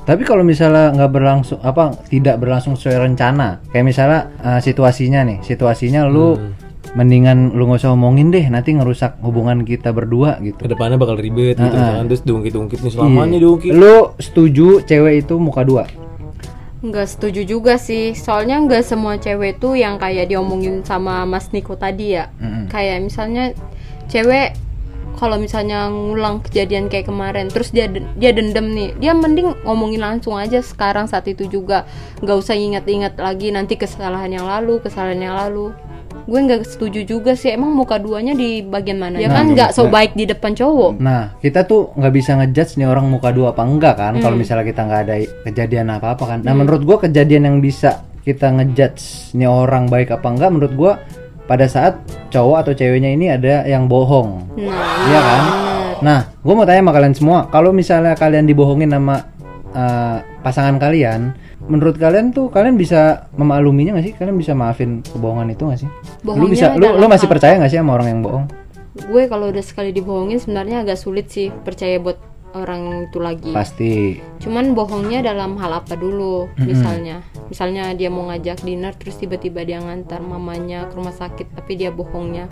Tapi 0.02 0.22
kalau 0.22 0.42
misalnya 0.42 0.94
nggak 0.94 1.10
berlangsung 1.10 1.58
apa 1.62 1.94
tidak 2.06 2.38
berlangsung 2.38 2.74
sesuai 2.74 3.06
rencana, 3.06 3.58
kayak 3.70 3.86
misalnya 3.86 4.20
eh, 4.40 4.60
situasinya 4.60 5.22
nih, 5.22 5.38
situasinya 5.42 6.06
lu 6.06 6.38
Hmm. 6.38 6.54
mendingan 6.94 7.52
lu 7.52 7.66
nggak 7.66 7.82
usah 7.82 7.92
omongin 7.92 8.30
deh, 8.30 8.46
nanti 8.46 8.72
ngerusak 8.72 9.18
hubungan 9.20 9.62
kita 9.62 9.90
berdua 9.90 10.38
gitu. 10.40 10.56
Ke 10.56 10.70
depannya 10.70 10.96
bakal 10.96 11.18
ribet 11.18 11.54
gitu 11.54 11.70
kan. 11.70 12.06
Terus 12.06 12.22
diungkit-ungkit 12.22 12.78
nih 12.80 12.88
Iya. 12.88 12.96
selamanya 12.96 13.38
diungkit. 13.38 13.70
Lu 13.70 14.14
setuju 14.16 14.80
cewek 14.82 15.22
itu 15.22 15.34
muka 15.36 15.62
dua? 15.62 15.84
Nggak 16.86 17.18
setuju 17.18 17.42
juga 17.42 17.82
sih, 17.82 18.14
soalnya 18.14 18.62
nggak 18.62 18.86
semua 18.86 19.18
cewek 19.18 19.58
tuh 19.58 19.74
yang 19.74 19.98
kayak 19.98 20.30
diomongin 20.30 20.86
sama 20.86 21.26
Mas 21.26 21.50
Niko 21.50 21.74
tadi 21.74 22.14
ya. 22.14 22.30
Mm-mm. 22.38 22.70
Kayak 22.70 23.02
misalnya 23.02 23.44
cewek 24.06 24.54
kalau 25.16 25.40
misalnya 25.40 25.88
ngulang 25.88 26.44
kejadian 26.44 26.92
kayak 26.92 27.08
kemarin, 27.08 27.48
terus 27.48 27.72
dia 27.72 27.88
dia 27.90 28.30
dendam 28.36 28.68
nih, 28.68 28.92
dia 29.00 29.16
mending 29.16 29.64
ngomongin 29.64 30.04
langsung 30.04 30.36
aja 30.36 30.60
sekarang 30.60 31.08
saat 31.08 31.24
itu 31.24 31.48
juga, 31.48 31.88
nggak 32.20 32.36
usah 32.36 32.52
ingat-ingat 32.52 33.16
lagi 33.16 33.48
nanti 33.48 33.80
kesalahan 33.80 34.28
yang 34.28 34.44
lalu, 34.44 34.76
kesalahan 34.78 35.16
yang 35.16 35.34
lalu. 35.34 35.72
Gue 36.26 36.42
nggak 36.42 36.66
setuju 36.66 37.06
juga 37.06 37.38
sih, 37.38 37.54
emang 37.54 37.70
muka 37.70 38.02
duanya 38.02 38.34
di 38.34 38.58
bagian 38.58 38.98
mana? 38.98 39.22
Ya 39.22 39.30
kan 39.30 39.54
nggak 39.54 39.70
so 39.70 39.86
baik 39.86 40.18
di 40.18 40.26
depan 40.26 40.58
cowok. 40.58 40.98
Nah, 40.98 41.38
kita 41.38 41.62
tuh 41.62 41.94
nggak 41.94 42.14
bisa 42.14 42.34
ngejudge 42.34 42.82
nih 42.82 42.90
orang 42.90 43.06
muka 43.06 43.30
dua 43.30 43.54
apa 43.54 43.62
enggak 43.62 43.94
kan? 43.94 44.18
Kalau 44.18 44.34
misalnya 44.34 44.66
kita 44.66 44.82
nggak 44.90 45.00
ada 45.06 45.14
kejadian 45.46 45.86
apa-apa 45.94 46.24
kan. 46.26 46.38
Nah, 46.42 46.50
menurut 46.58 46.82
gua 46.82 46.98
kejadian 46.98 47.46
yang 47.46 47.56
bisa 47.62 48.02
kita 48.26 48.50
ngejudge 48.50 49.38
nih 49.38 49.46
orang 49.46 49.86
baik 49.86 50.10
apa 50.10 50.26
enggak 50.26 50.50
menurut 50.50 50.74
gua 50.74 50.92
pada 51.46 51.70
saat 51.70 52.02
cowok 52.34 52.66
atau 52.66 52.72
ceweknya 52.74 53.14
ini 53.14 53.30
ada 53.30 53.62
yang 53.62 53.86
bohong. 53.86 54.50
Nah, 54.58 55.06
Iya 55.06 55.20
kan? 55.22 55.42
Nah, 56.02 56.20
gua 56.42 56.54
mau 56.58 56.66
tanya 56.66 56.82
sama 56.82 56.92
kalian 56.92 57.14
semua, 57.14 57.38
kalau 57.54 57.70
misalnya 57.70 58.18
kalian 58.18 58.50
dibohongin 58.50 58.90
sama 58.90 59.30
eh, 59.76 60.16
pasangan 60.40 60.80
kalian, 60.80 61.36
menurut 61.68 62.00
kalian 62.00 62.32
tuh 62.32 62.48
kalian 62.48 62.80
bisa 62.80 63.28
memakluminya 63.36 64.00
nggak 64.00 64.06
sih? 64.08 64.14
Kalian 64.16 64.36
bisa 64.40 64.56
maafin 64.56 65.04
kebohongan 65.04 65.52
itu 65.52 65.62
nggak 65.68 65.80
sih? 65.84 65.90
lu 66.24 66.24
Bohongnya 66.24 66.48
bisa, 66.48 66.66
lu, 66.74 66.86
lu 66.96 67.06
masih 67.06 67.28
hal- 67.28 67.32
percaya 67.36 67.54
nggak 67.60 67.70
sih 67.70 67.78
sama 67.78 67.92
orang 67.94 68.08
yang 68.08 68.22
bohong? 68.24 68.46
gue 68.96 69.28
kalau 69.28 69.52
udah 69.52 69.60
sekali 69.60 69.92
dibohongin 69.92 70.40
sebenarnya 70.40 70.80
agak 70.80 70.96
sulit 70.96 71.28
sih 71.28 71.52
percaya 71.52 72.00
buat 72.00 72.16
orang 72.56 73.12
itu 73.12 73.20
lagi. 73.20 73.52
Pasti. 73.52 74.16
Cuman 74.40 74.72
bohongnya 74.72 75.20
dalam 75.20 75.60
hal 75.60 75.84
apa 75.84 75.92
dulu? 75.92 76.48
Misalnya, 76.56 77.20
misalnya 77.46 77.94
dia 77.94 78.10
mau 78.10 78.26
ngajak 78.26 78.62
dinner 78.62 78.92
terus 78.94 79.16
tiba-tiba 79.16 79.62
dia 79.62 79.78
ngantar 79.78 80.18
mamanya 80.18 80.90
ke 80.90 80.94
rumah 80.94 81.14
sakit 81.14 81.54
tapi 81.54 81.78
dia 81.78 81.90
bohongnya 81.90 82.50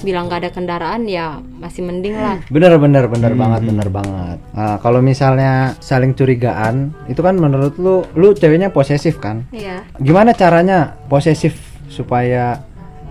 bilang 0.00 0.30
gak 0.30 0.46
ada 0.46 0.50
kendaraan 0.52 1.06
ya 1.06 1.38
masih 1.40 1.82
mending 1.82 2.14
lah. 2.14 2.38
Bener 2.48 2.76
bener 2.76 3.06
bener 3.06 3.32
banget 3.32 3.60
bener 3.66 3.88
banget. 3.88 4.38
Nah, 4.52 4.76
kalau 4.78 5.00
misalnya 5.00 5.74
saling 5.80 6.12
curigaan, 6.12 6.92
itu 7.06 7.20
kan 7.20 7.36
menurut 7.36 7.74
lu, 7.80 8.04
lu 8.14 8.32
ceweknya 8.32 8.70
posesif 8.70 9.18
kan? 9.18 9.44
Iya. 9.50 9.82
Gimana 9.98 10.32
caranya 10.32 10.94
posesif 11.08 11.56
supaya 11.88 12.60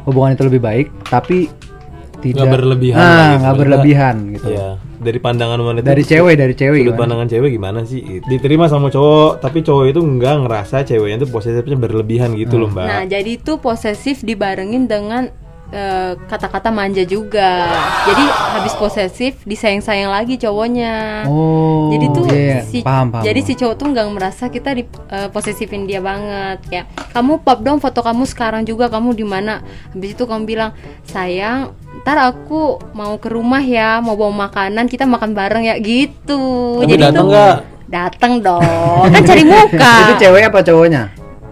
hubungan 0.05 0.37
itu 0.37 0.43
lebih 0.45 0.61
baik, 0.61 0.87
tapi 1.09 1.49
tidak 2.21 2.45
Nggak 2.47 2.53
berlebihan 2.57 2.99
Ah, 3.01 3.09
gitu. 3.09 3.39
nggak 3.41 3.55
berlebihan 3.57 4.15
gitu. 4.33 4.49
Iya. 4.53 4.69
Dari 4.95 5.19
pandangan 5.19 5.59
wanita 5.59 5.85
Dari 5.85 6.03
cewek, 6.03 6.35
dari 6.35 6.53
cewek 6.53 6.79
sudut 6.81 6.93
gimana? 6.93 7.01
pandangan 7.03 7.27
cewek 7.27 7.49
gimana 7.51 7.79
sih? 7.83 8.01
Diterima 8.23 8.65
sama 8.65 8.87
cowok, 8.87 9.39
tapi 9.39 9.59
cowok 9.61 9.85
itu 9.91 9.99
nggak 9.99 10.35
ngerasa 10.47 10.83
ceweknya 10.83 11.17
itu 11.19 11.27
posesifnya 11.27 11.75
berlebihan 11.75 12.31
gitu 12.33 12.55
loh, 12.55 12.71
Mbak. 12.71 12.85
Nah, 12.85 13.03
jadi 13.03 13.29
itu 13.35 13.59
posesif 13.59 14.21
dibarengin 14.21 14.87
dengan 14.87 15.27
eh, 15.69 16.13
kata-kata 16.15 16.69
manja 16.69 17.01
juga. 17.03 17.67
Jadi 18.05 18.23
habis 18.55 18.73
posesif 18.77 19.41
disayang-sayang 19.43 20.13
lagi 20.13 20.37
cowoknya. 20.37 21.25
Oh, 21.25 21.89
jadi 21.89 22.05
tuh 22.13 22.23
iya, 22.29 22.61
si 22.63 22.79
paham 22.81 23.09
paham. 23.11 23.23
jadi 23.25 23.39
si 23.41 23.53
cowok 23.57 23.75
tuh 23.75 23.87
nggak 23.91 24.07
merasa 24.13 24.47
kita 24.47 24.73
di 24.73 24.85
eh, 24.85 25.27
posesifin 25.29 25.85
dia 25.85 25.99
banget 25.99 26.61
kayak 26.69 26.85
kamu 27.13 27.41
pop 27.41 27.59
dong 27.61 27.77
foto 27.81 28.01
kamu 28.01 28.23
sekarang 28.25 28.61
juga 28.63 28.89
kamu 28.89 29.13
di 29.13 29.25
mana 29.25 29.61
habis 29.91 30.13
itu 30.13 30.23
kamu 30.25 30.43
bilang 30.45 30.71
sayang 31.05 31.73
ntar 32.05 32.21
aku 32.23 32.61
mau 32.93 33.17
ke 33.17 33.27
rumah 33.27 33.59
ya 33.59 33.97
mau 33.97 34.13
bawa 34.13 34.45
makanan 34.45 34.85
kita 34.85 35.03
makan 35.03 35.33
bareng 35.33 35.65
ya 35.65 35.75
gitu 35.75 36.77
Tapi 36.79 36.95
datang 36.95 37.17
tuh- 37.19 37.31
nggak? 37.33 37.55
datang 37.87 38.33
dong 38.39 39.09
kan 39.09 39.21
cari 39.21 39.41
muka 39.43 39.93
itu 40.03 40.13
cewek 40.19 40.41
apa 40.43 40.61
cowoknya? 40.61 41.03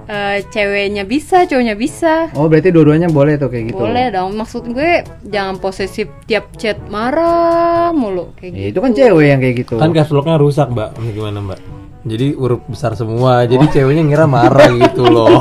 Eh, 0.03 0.45
ceweknya 0.47 1.03
bisa 1.03 1.41
cowoknya 1.43 1.73
bisa 1.73 2.27
Oh, 2.33 2.45
berarti 2.45 2.69
dua-duanya 2.69 3.07
boleh 3.07 3.33
tuh 3.35 3.47
kayak 3.47 3.71
gitu. 3.71 3.79
boleh 3.79 4.09
dong 4.09 4.35
maksud 4.35 4.67
gue 4.67 5.01
jangan 5.23 5.57
posesif 5.57 6.05
tiap 6.23 6.53
chat 6.53 6.77
marah 6.85 7.89
mulu 7.89 8.29
kayak 8.35 8.51
Ya, 8.51 8.59
gitu 8.59 8.67
itu 8.67 8.79
kan 8.79 8.91
cewek 8.91 9.25
yang 9.25 9.39
kayak 9.39 9.55
gitu. 9.57 9.73
Kan 9.75 9.89
caps 9.89 10.11
lock-nya 10.11 10.35
rusak, 10.35 10.67
Mbak. 10.67 10.89
Gimana, 11.07 11.39
Mbak? 11.39 11.59
Jadi 12.03 12.35
huruf 12.35 12.59
besar 12.65 12.91
semua, 12.93 13.43
jadi 13.43 13.63
ceweknya 13.65 14.03
ngira 14.03 14.25
marah 14.25 14.67
gitu 14.69 15.07
loh. 15.07 15.39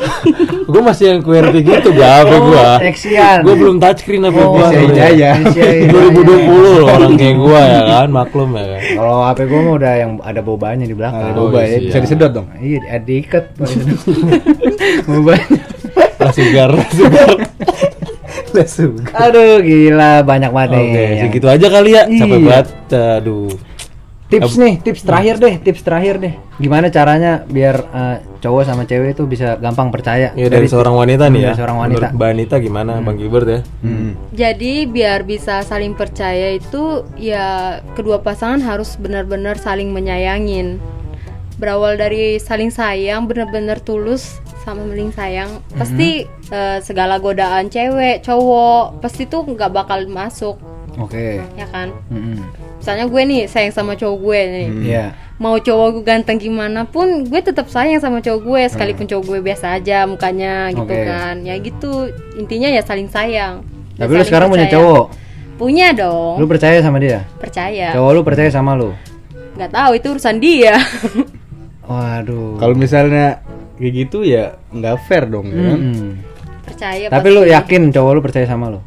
gue 0.66 0.82
masih 0.82 1.04
yang 1.08 1.20
QWERTY 1.20 1.60
gitu, 1.62 1.88
gak 1.92 2.12
apa 2.20 2.34
gue. 2.36 2.66
Eksian. 2.88 3.38
Gue 3.40 3.54
belum 3.54 3.78
touchscreen 3.78 4.26
apa 4.26 4.40
Oh, 4.40 4.58
gue. 4.58 4.90
Jaya. 4.90 5.38
2020 5.38 5.86
loh 6.74 6.90
orang 6.90 7.14
kayak 7.14 7.36
gue 7.36 7.60
ya 7.62 7.82
kan, 7.86 8.08
maklum 8.10 8.50
ya 8.52 8.64
kan. 8.66 8.80
Kalau 8.96 9.16
HP 9.22 9.38
gua 9.44 9.60
mah 9.60 9.74
udah 9.76 9.92
yang 9.94 10.10
ada 10.20 10.40
bobanya 10.40 10.82
di 10.82 10.94
belakang. 10.94 11.22
Ada 11.24 11.38
Oh, 11.38 11.46
boba 11.46 11.60
ya, 11.62 11.78
bisa 11.80 11.98
disedot 12.00 12.30
dong. 12.32 12.46
Iya, 12.56 12.78
ada 12.90 13.04
diikat. 13.04 13.44
Bobanya. 15.06 15.46
Lah 16.16 16.32
sugar, 16.32 16.68
lah 16.70 16.88
sugar. 16.90 17.30
Lah 18.50 18.66
sugar. 18.66 19.06
Aduh, 19.20 19.60
gila 19.60 20.12
banyak 20.22 20.50
banget 20.50 20.70
Oke, 20.72 20.80
nih. 20.80 20.90
yang- 20.90 21.22
segitu 21.24 21.46
aja 21.46 21.66
kali 21.68 21.90
ya. 21.92 22.02
Capek 22.04 22.18
Iya. 22.32 22.38
banget. 22.40 22.66
Aduh. 23.20 23.50
Tips 24.34 24.54
nih, 24.58 24.74
tips 24.82 25.02
terakhir 25.06 25.34
deh, 25.38 25.54
tips 25.62 25.82
terakhir 25.86 26.14
deh. 26.18 26.34
Gimana 26.58 26.90
caranya 26.90 27.46
biar 27.46 27.76
eh, 27.86 28.16
cowok 28.42 28.62
sama 28.66 28.82
cewek 28.82 29.14
itu 29.14 29.22
bisa 29.30 29.54
gampang 29.58 29.94
percaya? 29.94 30.34
Ya 30.34 30.46
dari 30.50 30.66
seorang 30.66 30.94
wanita 30.98 31.30
nih 31.30 31.40
ya. 31.40 31.46
Dari 31.54 31.58
seorang 31.62 31.78
wanita. 31.78 32.06
Menurut 32.10 32.18
Mbak 32.18 32.28
Anita 32.34 32.56
gimana, 32.58 32.92
Bang 32.98 33.16
Gilbert 33.18 33.46
ya? 33.46 33.60
Hmm. 33.82 34.18
Jadi 34.34 34.90
biar 34.90 35.22
bisa 35.22 35.62
saling 35.62 35.94
percaya 35.94 36.54
itu 36.54 37.06
ya 37.14 37.78
kedua 37.94 38.18
pasangan 38.18 38.58
harus 38.62 38.98
benar-benar 38.98 39.54
saling 39.56 39.94
menyayangin. 39.94 40.82
Berawal 41.54 41.94
dari 41.94 42.42
saling 42.42 42.74
sayang, 42.74 43.30
benar-benar 43.30 43.78
tulus 43.78 44.42
sama 44.66 44.82
saling 44.90 45.14
sayang. 45.14 45.62
Pasti 45.78 46.26
eh, 46.50 46.78
segala 46.82 47.22
godaan 47.22 47.70
cewek, 47.70 48.26
cowok 48.26 48.98
pasti 48.98 49.30
tuh 49.30 49.46
nggak 49.46 49.70
bakal 49.70 50.02
masuk, 50.10 50.58
Oke. 50.98 51.38
ya 51.54 51.66
kan? 51.70 51.94
Mm-mm. 52.10 52.63
Misalnya 52.84 53.08
gue 53.08 53.22
nih 53.24 53.42
sayang 53.44 53.72
sama 53.72 53.96
cowok 53.96 54.16
gue 54.20 54.38
nih. 54.44 54.68
Iya. 54.84 55.04
Mau 55.34 55.56
cowok 55.56 55.88
gue 55.90 56.04
ganteng 56.04 56.36
gimana 56.36 56.84
pun 56.84 57.24
gue 57.24 57.40
tetap 57.40 57.64
sayang 57.66 57.96
sama 57.96 58.20
cowok 58.20 58.44
gue 58.44 58.62
sekalipun 58.68 59.08
cowok 59.08 59.24
gue 59.24 59.38
biasa 59.42 59.74
aja 59.74 60.04
mukanya 60.04 60.68
gitu 60.70 60.84
Oke. 60.86 61.00
kan. 61.02 61.40
Ya 61.40 61.56
gitu. 61.56 61.92
Intinya 62.36 62.68
ya 62.68 62.80
saling 62.80 63.08
sayang. 63.08 63.64
Ya 63.92 64.04
Tapi 64.04 64.10
lu 64.10 64.14
saling 64.14 64.28
sekarang 64.28 64.48
punya 64.48 64.68
percaya. 64.68 64.76
cowok. 64.76 65.04
Punya 65.54 65.88
dong. 65.90 66.34
Lu 66.36 66.44
percaya 66.44 66.78
sama 66.78 66.98
dia? 66.98 67.24
percaya 67.34 67.88
Cowok 67.90 68.10
lu 68.10 68.20
percaya 68.22 68.50
sama 68.50 68.74
lu? 68.74 68.92
nggak 69.54 69.70
tahu 69.70 69.90
itu 69.94 70.06
urusan 70.10 70.36
dia 70.36 70.74
Waduh. 71.86 72.56
Kalau 72.56 72.74
misalnya 72.74 73.38
kayak 73.76 73.92
gitu 73.96 74.22
ya 74.22 74.58
nggak 74.68 74.98
fair 75.04 75.24
dong 75.24 75.46
ya 75.46 75.62
kan? 75.64 75.78
Mm-mm. 75.80 76.10
percaya 76.62 77.06
Tapi 77.06 77.28
pasti. 77.28 77.36
lu 77.36 77.42
yakin 77.44 77.82
cowok 77.90 78.10
lu 78.12 78.20
percaya 78.20 78.46
sama 78.46 78.66
lu? 78.68 78.80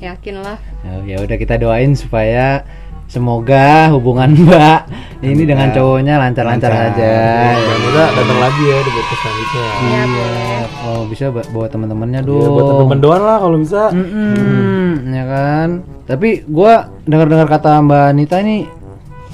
yakin 0.00 0.40
lah 0.40 0.56
Ya, 0.80 0.92
ya 1.06 1.16
udah 1.20 1.36
kita 1.36 1.54
doain 1.56 1.92
supaya 1.92 2.64
semoga 3.10 3.90
hubungan 3.90 4.30
Mbak 4.40 4.80
ini 5.20 5.42
dengan 5.44 5.68
cowoknya 5.68 6.16
lancar-lancar 6.16 6.70
Lancar. 6.70 6.94
aja. 6.94 7.14
Dan 7.52 7.78
kita 7.82 8.02
datang 8.14 8.38
lagi 8.40 8.62
ya 8.64 8.78
di 8.78 8.90
podcast 8.90 9.20
selanjutnya. 9.20 9.66
Iya, 9.82 10.02
boleh. 10.06 10.58
Oh 10.80 11.02
bisa 11.04 11.24
ba- 11.28 11.48
bawa 11.50 11.66
teman-temannya 11.68 12.20
Ya, 12.20 12.24
dong. 12.24 12.48
buat 12.48 12.64
temen 12.78 12.98
doang 12.98 13.22
lah 13.22 13.36
kalau 13.36 13.56
bisa. 13.58 13.82
Mm-mm, 13.90 14.88
ya 15.10 15.24
kan. 15.26 15.68
Tapi 16.06 16.28
gua 16.44 16.72
dengar-dengar 17.04 17.46
kata 17.46 17.82
Mbak 17.82 18.04
Anita 18.08 18.36
ini, 18.38 18.64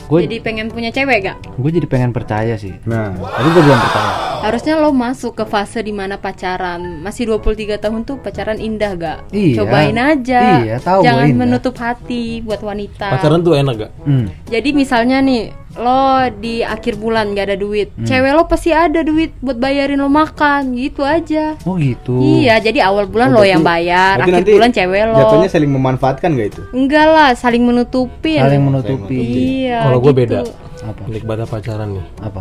gue 0.06 0.20
jadi 0.22 0.38
pengen 0.38 0.66
punya 0.68 0.90
cewek 0.90 1.18
gak 1.20 1.36
gue 1.52 1.70
jadi 1.72 1.86
pengen 1.86 2.10
percaya 2.10 2.54
sih. 2.54 2.74
nah 2.82 3.10
Tapi 3.10 3.48
gue 3.48 3.58
belum 3.60 3.78
percaya. 3.80 4.10
harusnya 4.38 4.74
lo 4.76 4.90
masuk 4.90 5.34
ke 5.34 5.44
fase 5.44 5.80
di 5.80 5.90
mana 5.90 6.14
pacaran 6.16 6.78
masih 7.00 7.26
23 7.32 7.50
tahun 7.76 8.00
tuh 8.02 8.16
pacaran 8.16 8.56
indah 8.56 8.92
gak 8.94 9.18
Iya. 9.28 9.54
cobain 9.58 9.96
aja 9.96 10.42
Iya, 10.60 10.76
tahu 10.78 11.00
gua 11.00 11.06
jangan 11.10 11.26
menutup 11.34 11.74
hati 11.74 12.24
buat 12.40 12.60
wanita 12.60 13.10
Pacaran 13.10 13.40
tuh 13.40 13.54
enak 13.54 13.74
gak? 13.76 13.92
Hmm. 14.00 14.26
jadi 14.46 14.68
misalnya 14.70 15.18
nih 15.18 15.50
lo 15.76 16.04
di 16.34 16.60
akhir 16.60 16.96
bulan 16.96 17.32
gak 17.32 17.46
ada 17.46 17.56
duit 17.56 17.88
Hmm. 17.92 18.04
cewek 18.04 18.32
lo 18.32 18.44
pasti 18.44 18.70
ada 18.70 19.00
duit 19.00 19.36
buat 19.38 19.56
bayarin 19.56 19.96
lo 19.96 20.08
makan 20.08 20.72
gitu 20.72 21.00
aja 21.00 21.54
Oh 21.62 21.76
gitu. 21.76 22.16
iya 22.18 22.56
jadi 22.56 22.84
awal 22.84 23.04
bulan 23.04 23.28
Oh, 23.28 23.32
lo 23.32 23.38
berarti- 23.38 23.52
yang 23.52 23.62
bayar 23.62 24.14
akhir 24.18 24.32
nanti 24.34 24.52
bulan 24.52 24.70
cewek 24.70 25.02
lo 25.04 25.16
jatuhnya 25.16 25.48
saling 25.48 25.70
memanfaatkan 25.70 26.28
gak 26.32 26.48
itu 26.50 26.62
enggak 26.70 27.06
lah 27.06 27.30
saling 27.32 27.62
menutupin 27.62 28.40
Saling 28.40 28.62
menutupi. 28.62 29.18
iya 29.62 29.84
Kalau 29.84 29.98
gue 29.98 30.10
gitu. 30.10 30.20
beda. 30.22 30.38
Apa? 30.78 31.02
Nikmatnya 31.06 31.46
pacaran 31.46 31.88
nih. 31.92 32.06
Apa? 32.20 32.40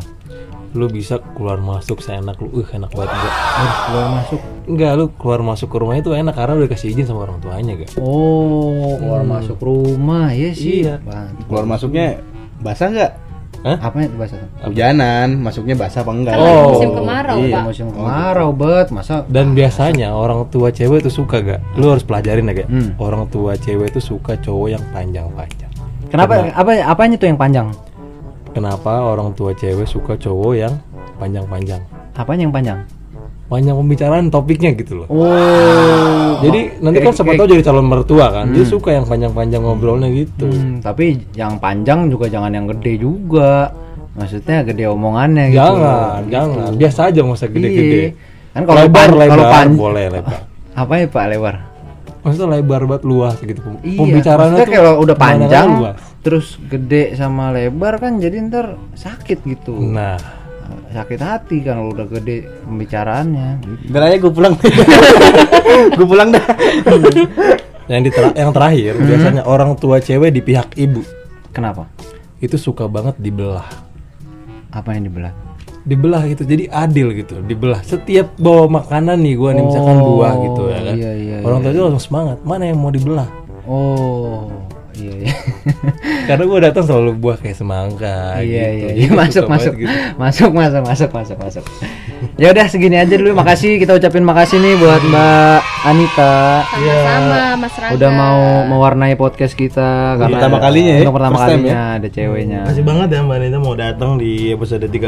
Lu 0.71 0.85
bisa 0.87 1.17
keluar 1.33 1.57
masuk 1.57 1.97
seenak 1.97 2.35
lu. 2.37 2.51
Uh, 2.53 2.67
enak 2.67 2.91
banget 2.91 3.09
gak? 3.11 3.33
Harus 3.33 3.77
keluar 3.81 4.07
masuk. 4.11 4.39
Enggak, 4.65 4.91
lu 4.93 5.05
keluar 5.13 5.41
masuk 5.41 5.67
ke 5.67 5.77
rumah 5.77 5.95
itu 5.95 6.11
enak 6.11 6.35
karena 6.35 6.53
udah 6.53 6.67
kasih 6.67 6.91
izin 6.91 7.05
sama 7.05 7.23
orang 7.23 7.39
tuanya 7.39 7.73
gak? 7.75 7.95
Oh, 7.97 8.93
keluar 8.95 9.23
masuk 9.23 9.57
rumah, 9.57 10.29
ya 10.29 10.51
sih. 10.51 10.83
Iya. 10.83 10.99
Bang. 11.01 11.31
keluar 11.43 11.65
masuknya 11.65 12.19
basah 12.57 12.87
nggak 12.87 13.11
Hah? 13.65 13.81
Apa 13.81 14.05
itu 14.05 14.13
bahasa 14.13 14.37
tuh? 14.37 14.49
hujanan 14.69 15.41
masuknya 15.41 15.73
basah 15.73 16.05
apa 16.05 16.11
enggak 16.13 16.37
Oh, 16.37 16.77
musim 16.77 16.89
kemarau 16.93 17.37
iya. 17.41 17.55
pak 17.57 17.63
Musim 17.65 17.87
kemarau, 17.89 18.49
bet. 18.53 18.87
Masa 18.93 19.25
Dan 19.25 19.57
biasanya 19.57 20.13
orang 20.13 20.45
tua 20.53 20.69
cewek 20.69 21.01
tuh 21.01 21.09
suka 21.09 21.41
gak? 21.41 21.65
Lu 21.73 21.89
harus 21.89 22.05
pelajarin 22.05 22.45
ya 22.45 22.53
gak? 22.61 22.69
Hmm. 22.69 22.93
Orang 23.01 23.25
tua 23.33 23.57
cewek 23.57 23.89
tuh 23.89 24.05
suka 24.05 24.37
cowok 24.37 24.77
yang 24.77 24.83
panjang-panjang. 24.93 25.71
Kenapa? 26.13 26.45
Apa 26.53 26.71
apanya 26.85 27.17
tuh 27.17 27.25
yang 27.25 27.41
panjang? 27.41 27.67
Kenapa 28.53 29.01
orang 29.01 29.33
tua 29.33 29.57
cewek 29.57 29.89
suka 29.89 30.13
cowok 30.13 30.53
yang 30.53 30.73
panjang-panjang? 31.17 31.81
Apanya 32.13 32.45
yang 32.45 32.53
panjang? 32.53 32.79
Panjang 33.49 33.75
pembicaraan 33.81 34.29
topiknya 34.29 34.77
gitu 34.77 35.03
loh. 35.03 35.07
Oh. 35.09 36.24
Jadi 36.41 36.61
nanti 36.79 36.97
kan 36.99 37.11
siapa 37.11 37.31
tahu 37.33 37.47
jadi 37.47 37.63
calon 37.63 37.85
mertua 37.85 38.25
kan. 38.31 38.45
Dia 38.49 38.65
suka 38.65 38.89
yang 38.91 39.05
panjang-panjang 39.05 39.61
ngobrolnya 39.61 40.09
gitu. 40.09 40.47
Hmm, 40.47 40.79
tapi 40.79 41.21
yang 41.33 41.57
panjang 41.57 42.07
juga 42.07 42.27
jangan 42.27 42.51
yang 42.51 42.65
gede 42.67 42.99
juga. 42.99 43.71
Maksudnya 44.15 44.63
gede 44.63 44.87
omongannya 44.87 45.51
gitu. 45.51 45.59
Jangan, 45.59 46.19
jangan. 46.31 46.71
Biasa 46.75 46.99
aja 47.11 47.19
nggak 47.19 47.35
usah 47.35 47.49
gede-gede. 47.51 47.99
Iya. 47.99 48.09
Kan 48.51 48.61
kalau 48.63 48.79
lebar, 48.87 48.95
pan- 49.05 49.19
lebar, 49.19 49.29
kalau 49.29 49.45
pan- 49.51 49.75
boleh 49.75 50.05
lebar. 50.07 50.37
Apa 50.81 50.93
ya 50.95 51.05
Pak 51.07 51.25
lebar? 51.27 51.55
Maksudnya 52.23 52.47
lebar 52.51 52.81
banget 52.83 53.03
luas 53.03 53.35
gitu. 53.37 53.59
Iya. 53.79 53.99
Pembicaraannya 53.99 54.57
tuh 54.57 54.73
kalau 54.73 54.93
udah 54.97 55.15
panjang 55.15 55.67
luas. 55.77 55.99
terus 56.25 56.57
gede 56.57 57.13
sama 57.13 57.53
lebar 57.53 57.99
kan 57.99 58.17
jadi 58.17 58.39
ntar 58.41 58.79
sakit 58.91 59.45
gitu. 59.45 59.77
Nah, 59.77 60.17
Sakit 60.89 61.19
hati 61.19 61.57
kan 61.59 61.77
kalau 61.77 61.91
udah 61.91 62.07
gede 62.07 62.47
pembicaraannya. 62.63 63.49
Aja 63.89 64.15
gue 64.15 64.31
pulang 64.31 64.53
gue 65.97 66.07
pulang 66.07 66.29
dah 66.31 66.45
yang 67.91 68.01
di 68.01 68.09
yang 68.33 68.49
terakhir 68.49 68.93
Hmm. 68.95 69.05
biasanya 69.05 69.41
orang 69.43 69.75
tua 69.75 69.99
cewek 69.99 70.31
di 70.31 70.41
pihak 70.41 70.73
ibu 70.75 71.03
Kenapa? 71.51 71.85
itu 72.37 72.55
suka 72.55 72.85
banget 72.85 73.15
dibelah. 73.17 73.65
Apa 74.69 74.91
yang 74.91 75.07
dibelah? 75.07 75.31
Dibelah 75.81 76.25
gitu. 76.25 76.43
Jadi 76.43 76.67
adil 76.67 77.13
gitu, 77.13 77.39
dibelah. 77.39 77.79
Setiap 77.79 78.35
bawa 78.35 78.67
makanan 78.81 79.21
nih 79.21 79.33
gua 79.35 79.53
nih 79.53 79.63
misalkan 79.63 79.97
Oh, 79.97 80.17
buah 80.17 80.33
gitu 80.41 80.61
ya 80.67 80.79
kan. 80.81 80.95
iya, 80.97 81.11
iya, 81.15 81.35
orang 81.41 81.59
tua 81.61 81.69
iya. 81.69 81.75
itu 81.75 81.81
langsung 81.85 82.03
semangat. 82.03 82.37
Mana 82.41 82.63
yang 82.67 82.77
mau 82.77 82.89
dibelah? 82.89 83.29
Oh, 83.63 84.49
iya 84.97 85.13
iya. 85.23 85.33
Karena 86.27 86.43
gua 86.47 86.59
datang 86.63 86.83
selalu 86.87 87.11
buah 87.19 87.37
kayak 87.37 87.57
semangka 87.57 88.39
iya 88.41 88.71
gitu. 88.73 88.85
iya, 88.85 88.91
iya. 88.95 89.07
suka 89.07 89.15
masuk 89.19 89.45
masuk 89.47 89.73
gitu. 89.77 89.95
masuk 90.17 90.51
masuk 90.55 90.81
masuk 90.83 91.09
masuk 91.11 91.37
masuk 91.39 91.63
ya 92.39 92.47
udah 92.51 92.65
segini 92.67 92.97
aja 92.97 93.13
dulu 93.15 93.35
makasih 93.35 93.77
kita 93.77 93.95
ucapin 93.95 94.23
makasih 94.23 94.57
nih 94.59 94.73
buat 94.79 95.01
Mbak 95.03 95.74
Anita. 95.85 96.65
Sama-sama 96.65 97.37
mas 97.61 97.75
Raga 97.77 97.93
udah 97.93 98.09
mau 98.11 98.39
mewarnai 98.67 99.13
podcast 99.13 99.53
kita 99.53 100.17
karena 100.17 100.35
pertama 100.35 100.57
kalinya 100.57 100.93
ya, 100.97 101.01
untuk 101.05 101.15
pertama 101.15 101.35
first 101.35 101.45
time 101.45 101.61
kalinya 101.61 101.81
ada 101.95 102.07
ceweknya. 102.09 102.59
Makasih 102.65 102.83
banget 102.83 103.07
ya 103.07 103.19
Mbak 103.21 103.37
Nita 103.37 103.59
mau 103.61 103.75
datang 103.77 104.11
di 104.17 104.31
episode 104.49 104.85
13 104.85 105.05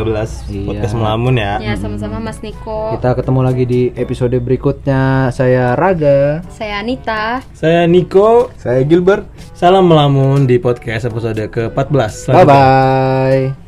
Iya. 0.47 0.65
podcast 0.69 0.93
melamun 0.93 1.35
ya. 1.35 1.53
ya 1.59 1.73
sama-sama 1.75 2.17
mas 2.21 2.37
Niko. 2.39 2.93
Kita 2.93 3.09
ketemu 3.17 3.39
lagi 3.41 3.63
di 3.65 3.81
episode 3.93 4.37
berikutnya. 4.37 5.33
Saya 5.33 5.73
Raga. 5.73 6.45
Saya 6.47 6.79
Anita. 6.79 7.41
Saya 7.51 7.89
Niko, 7.89 8.53
saya 8.55 8.85
Gilbert. 8.85 9.25
Salam 9.51 9.89
melamun 9.89 10.45
di 10.45 10.61
podcast 10.61 11.09
episode 11.09 11.41
ke-14. 11.49 12.29
bye 12.29 12.45
bye 12.45 13.66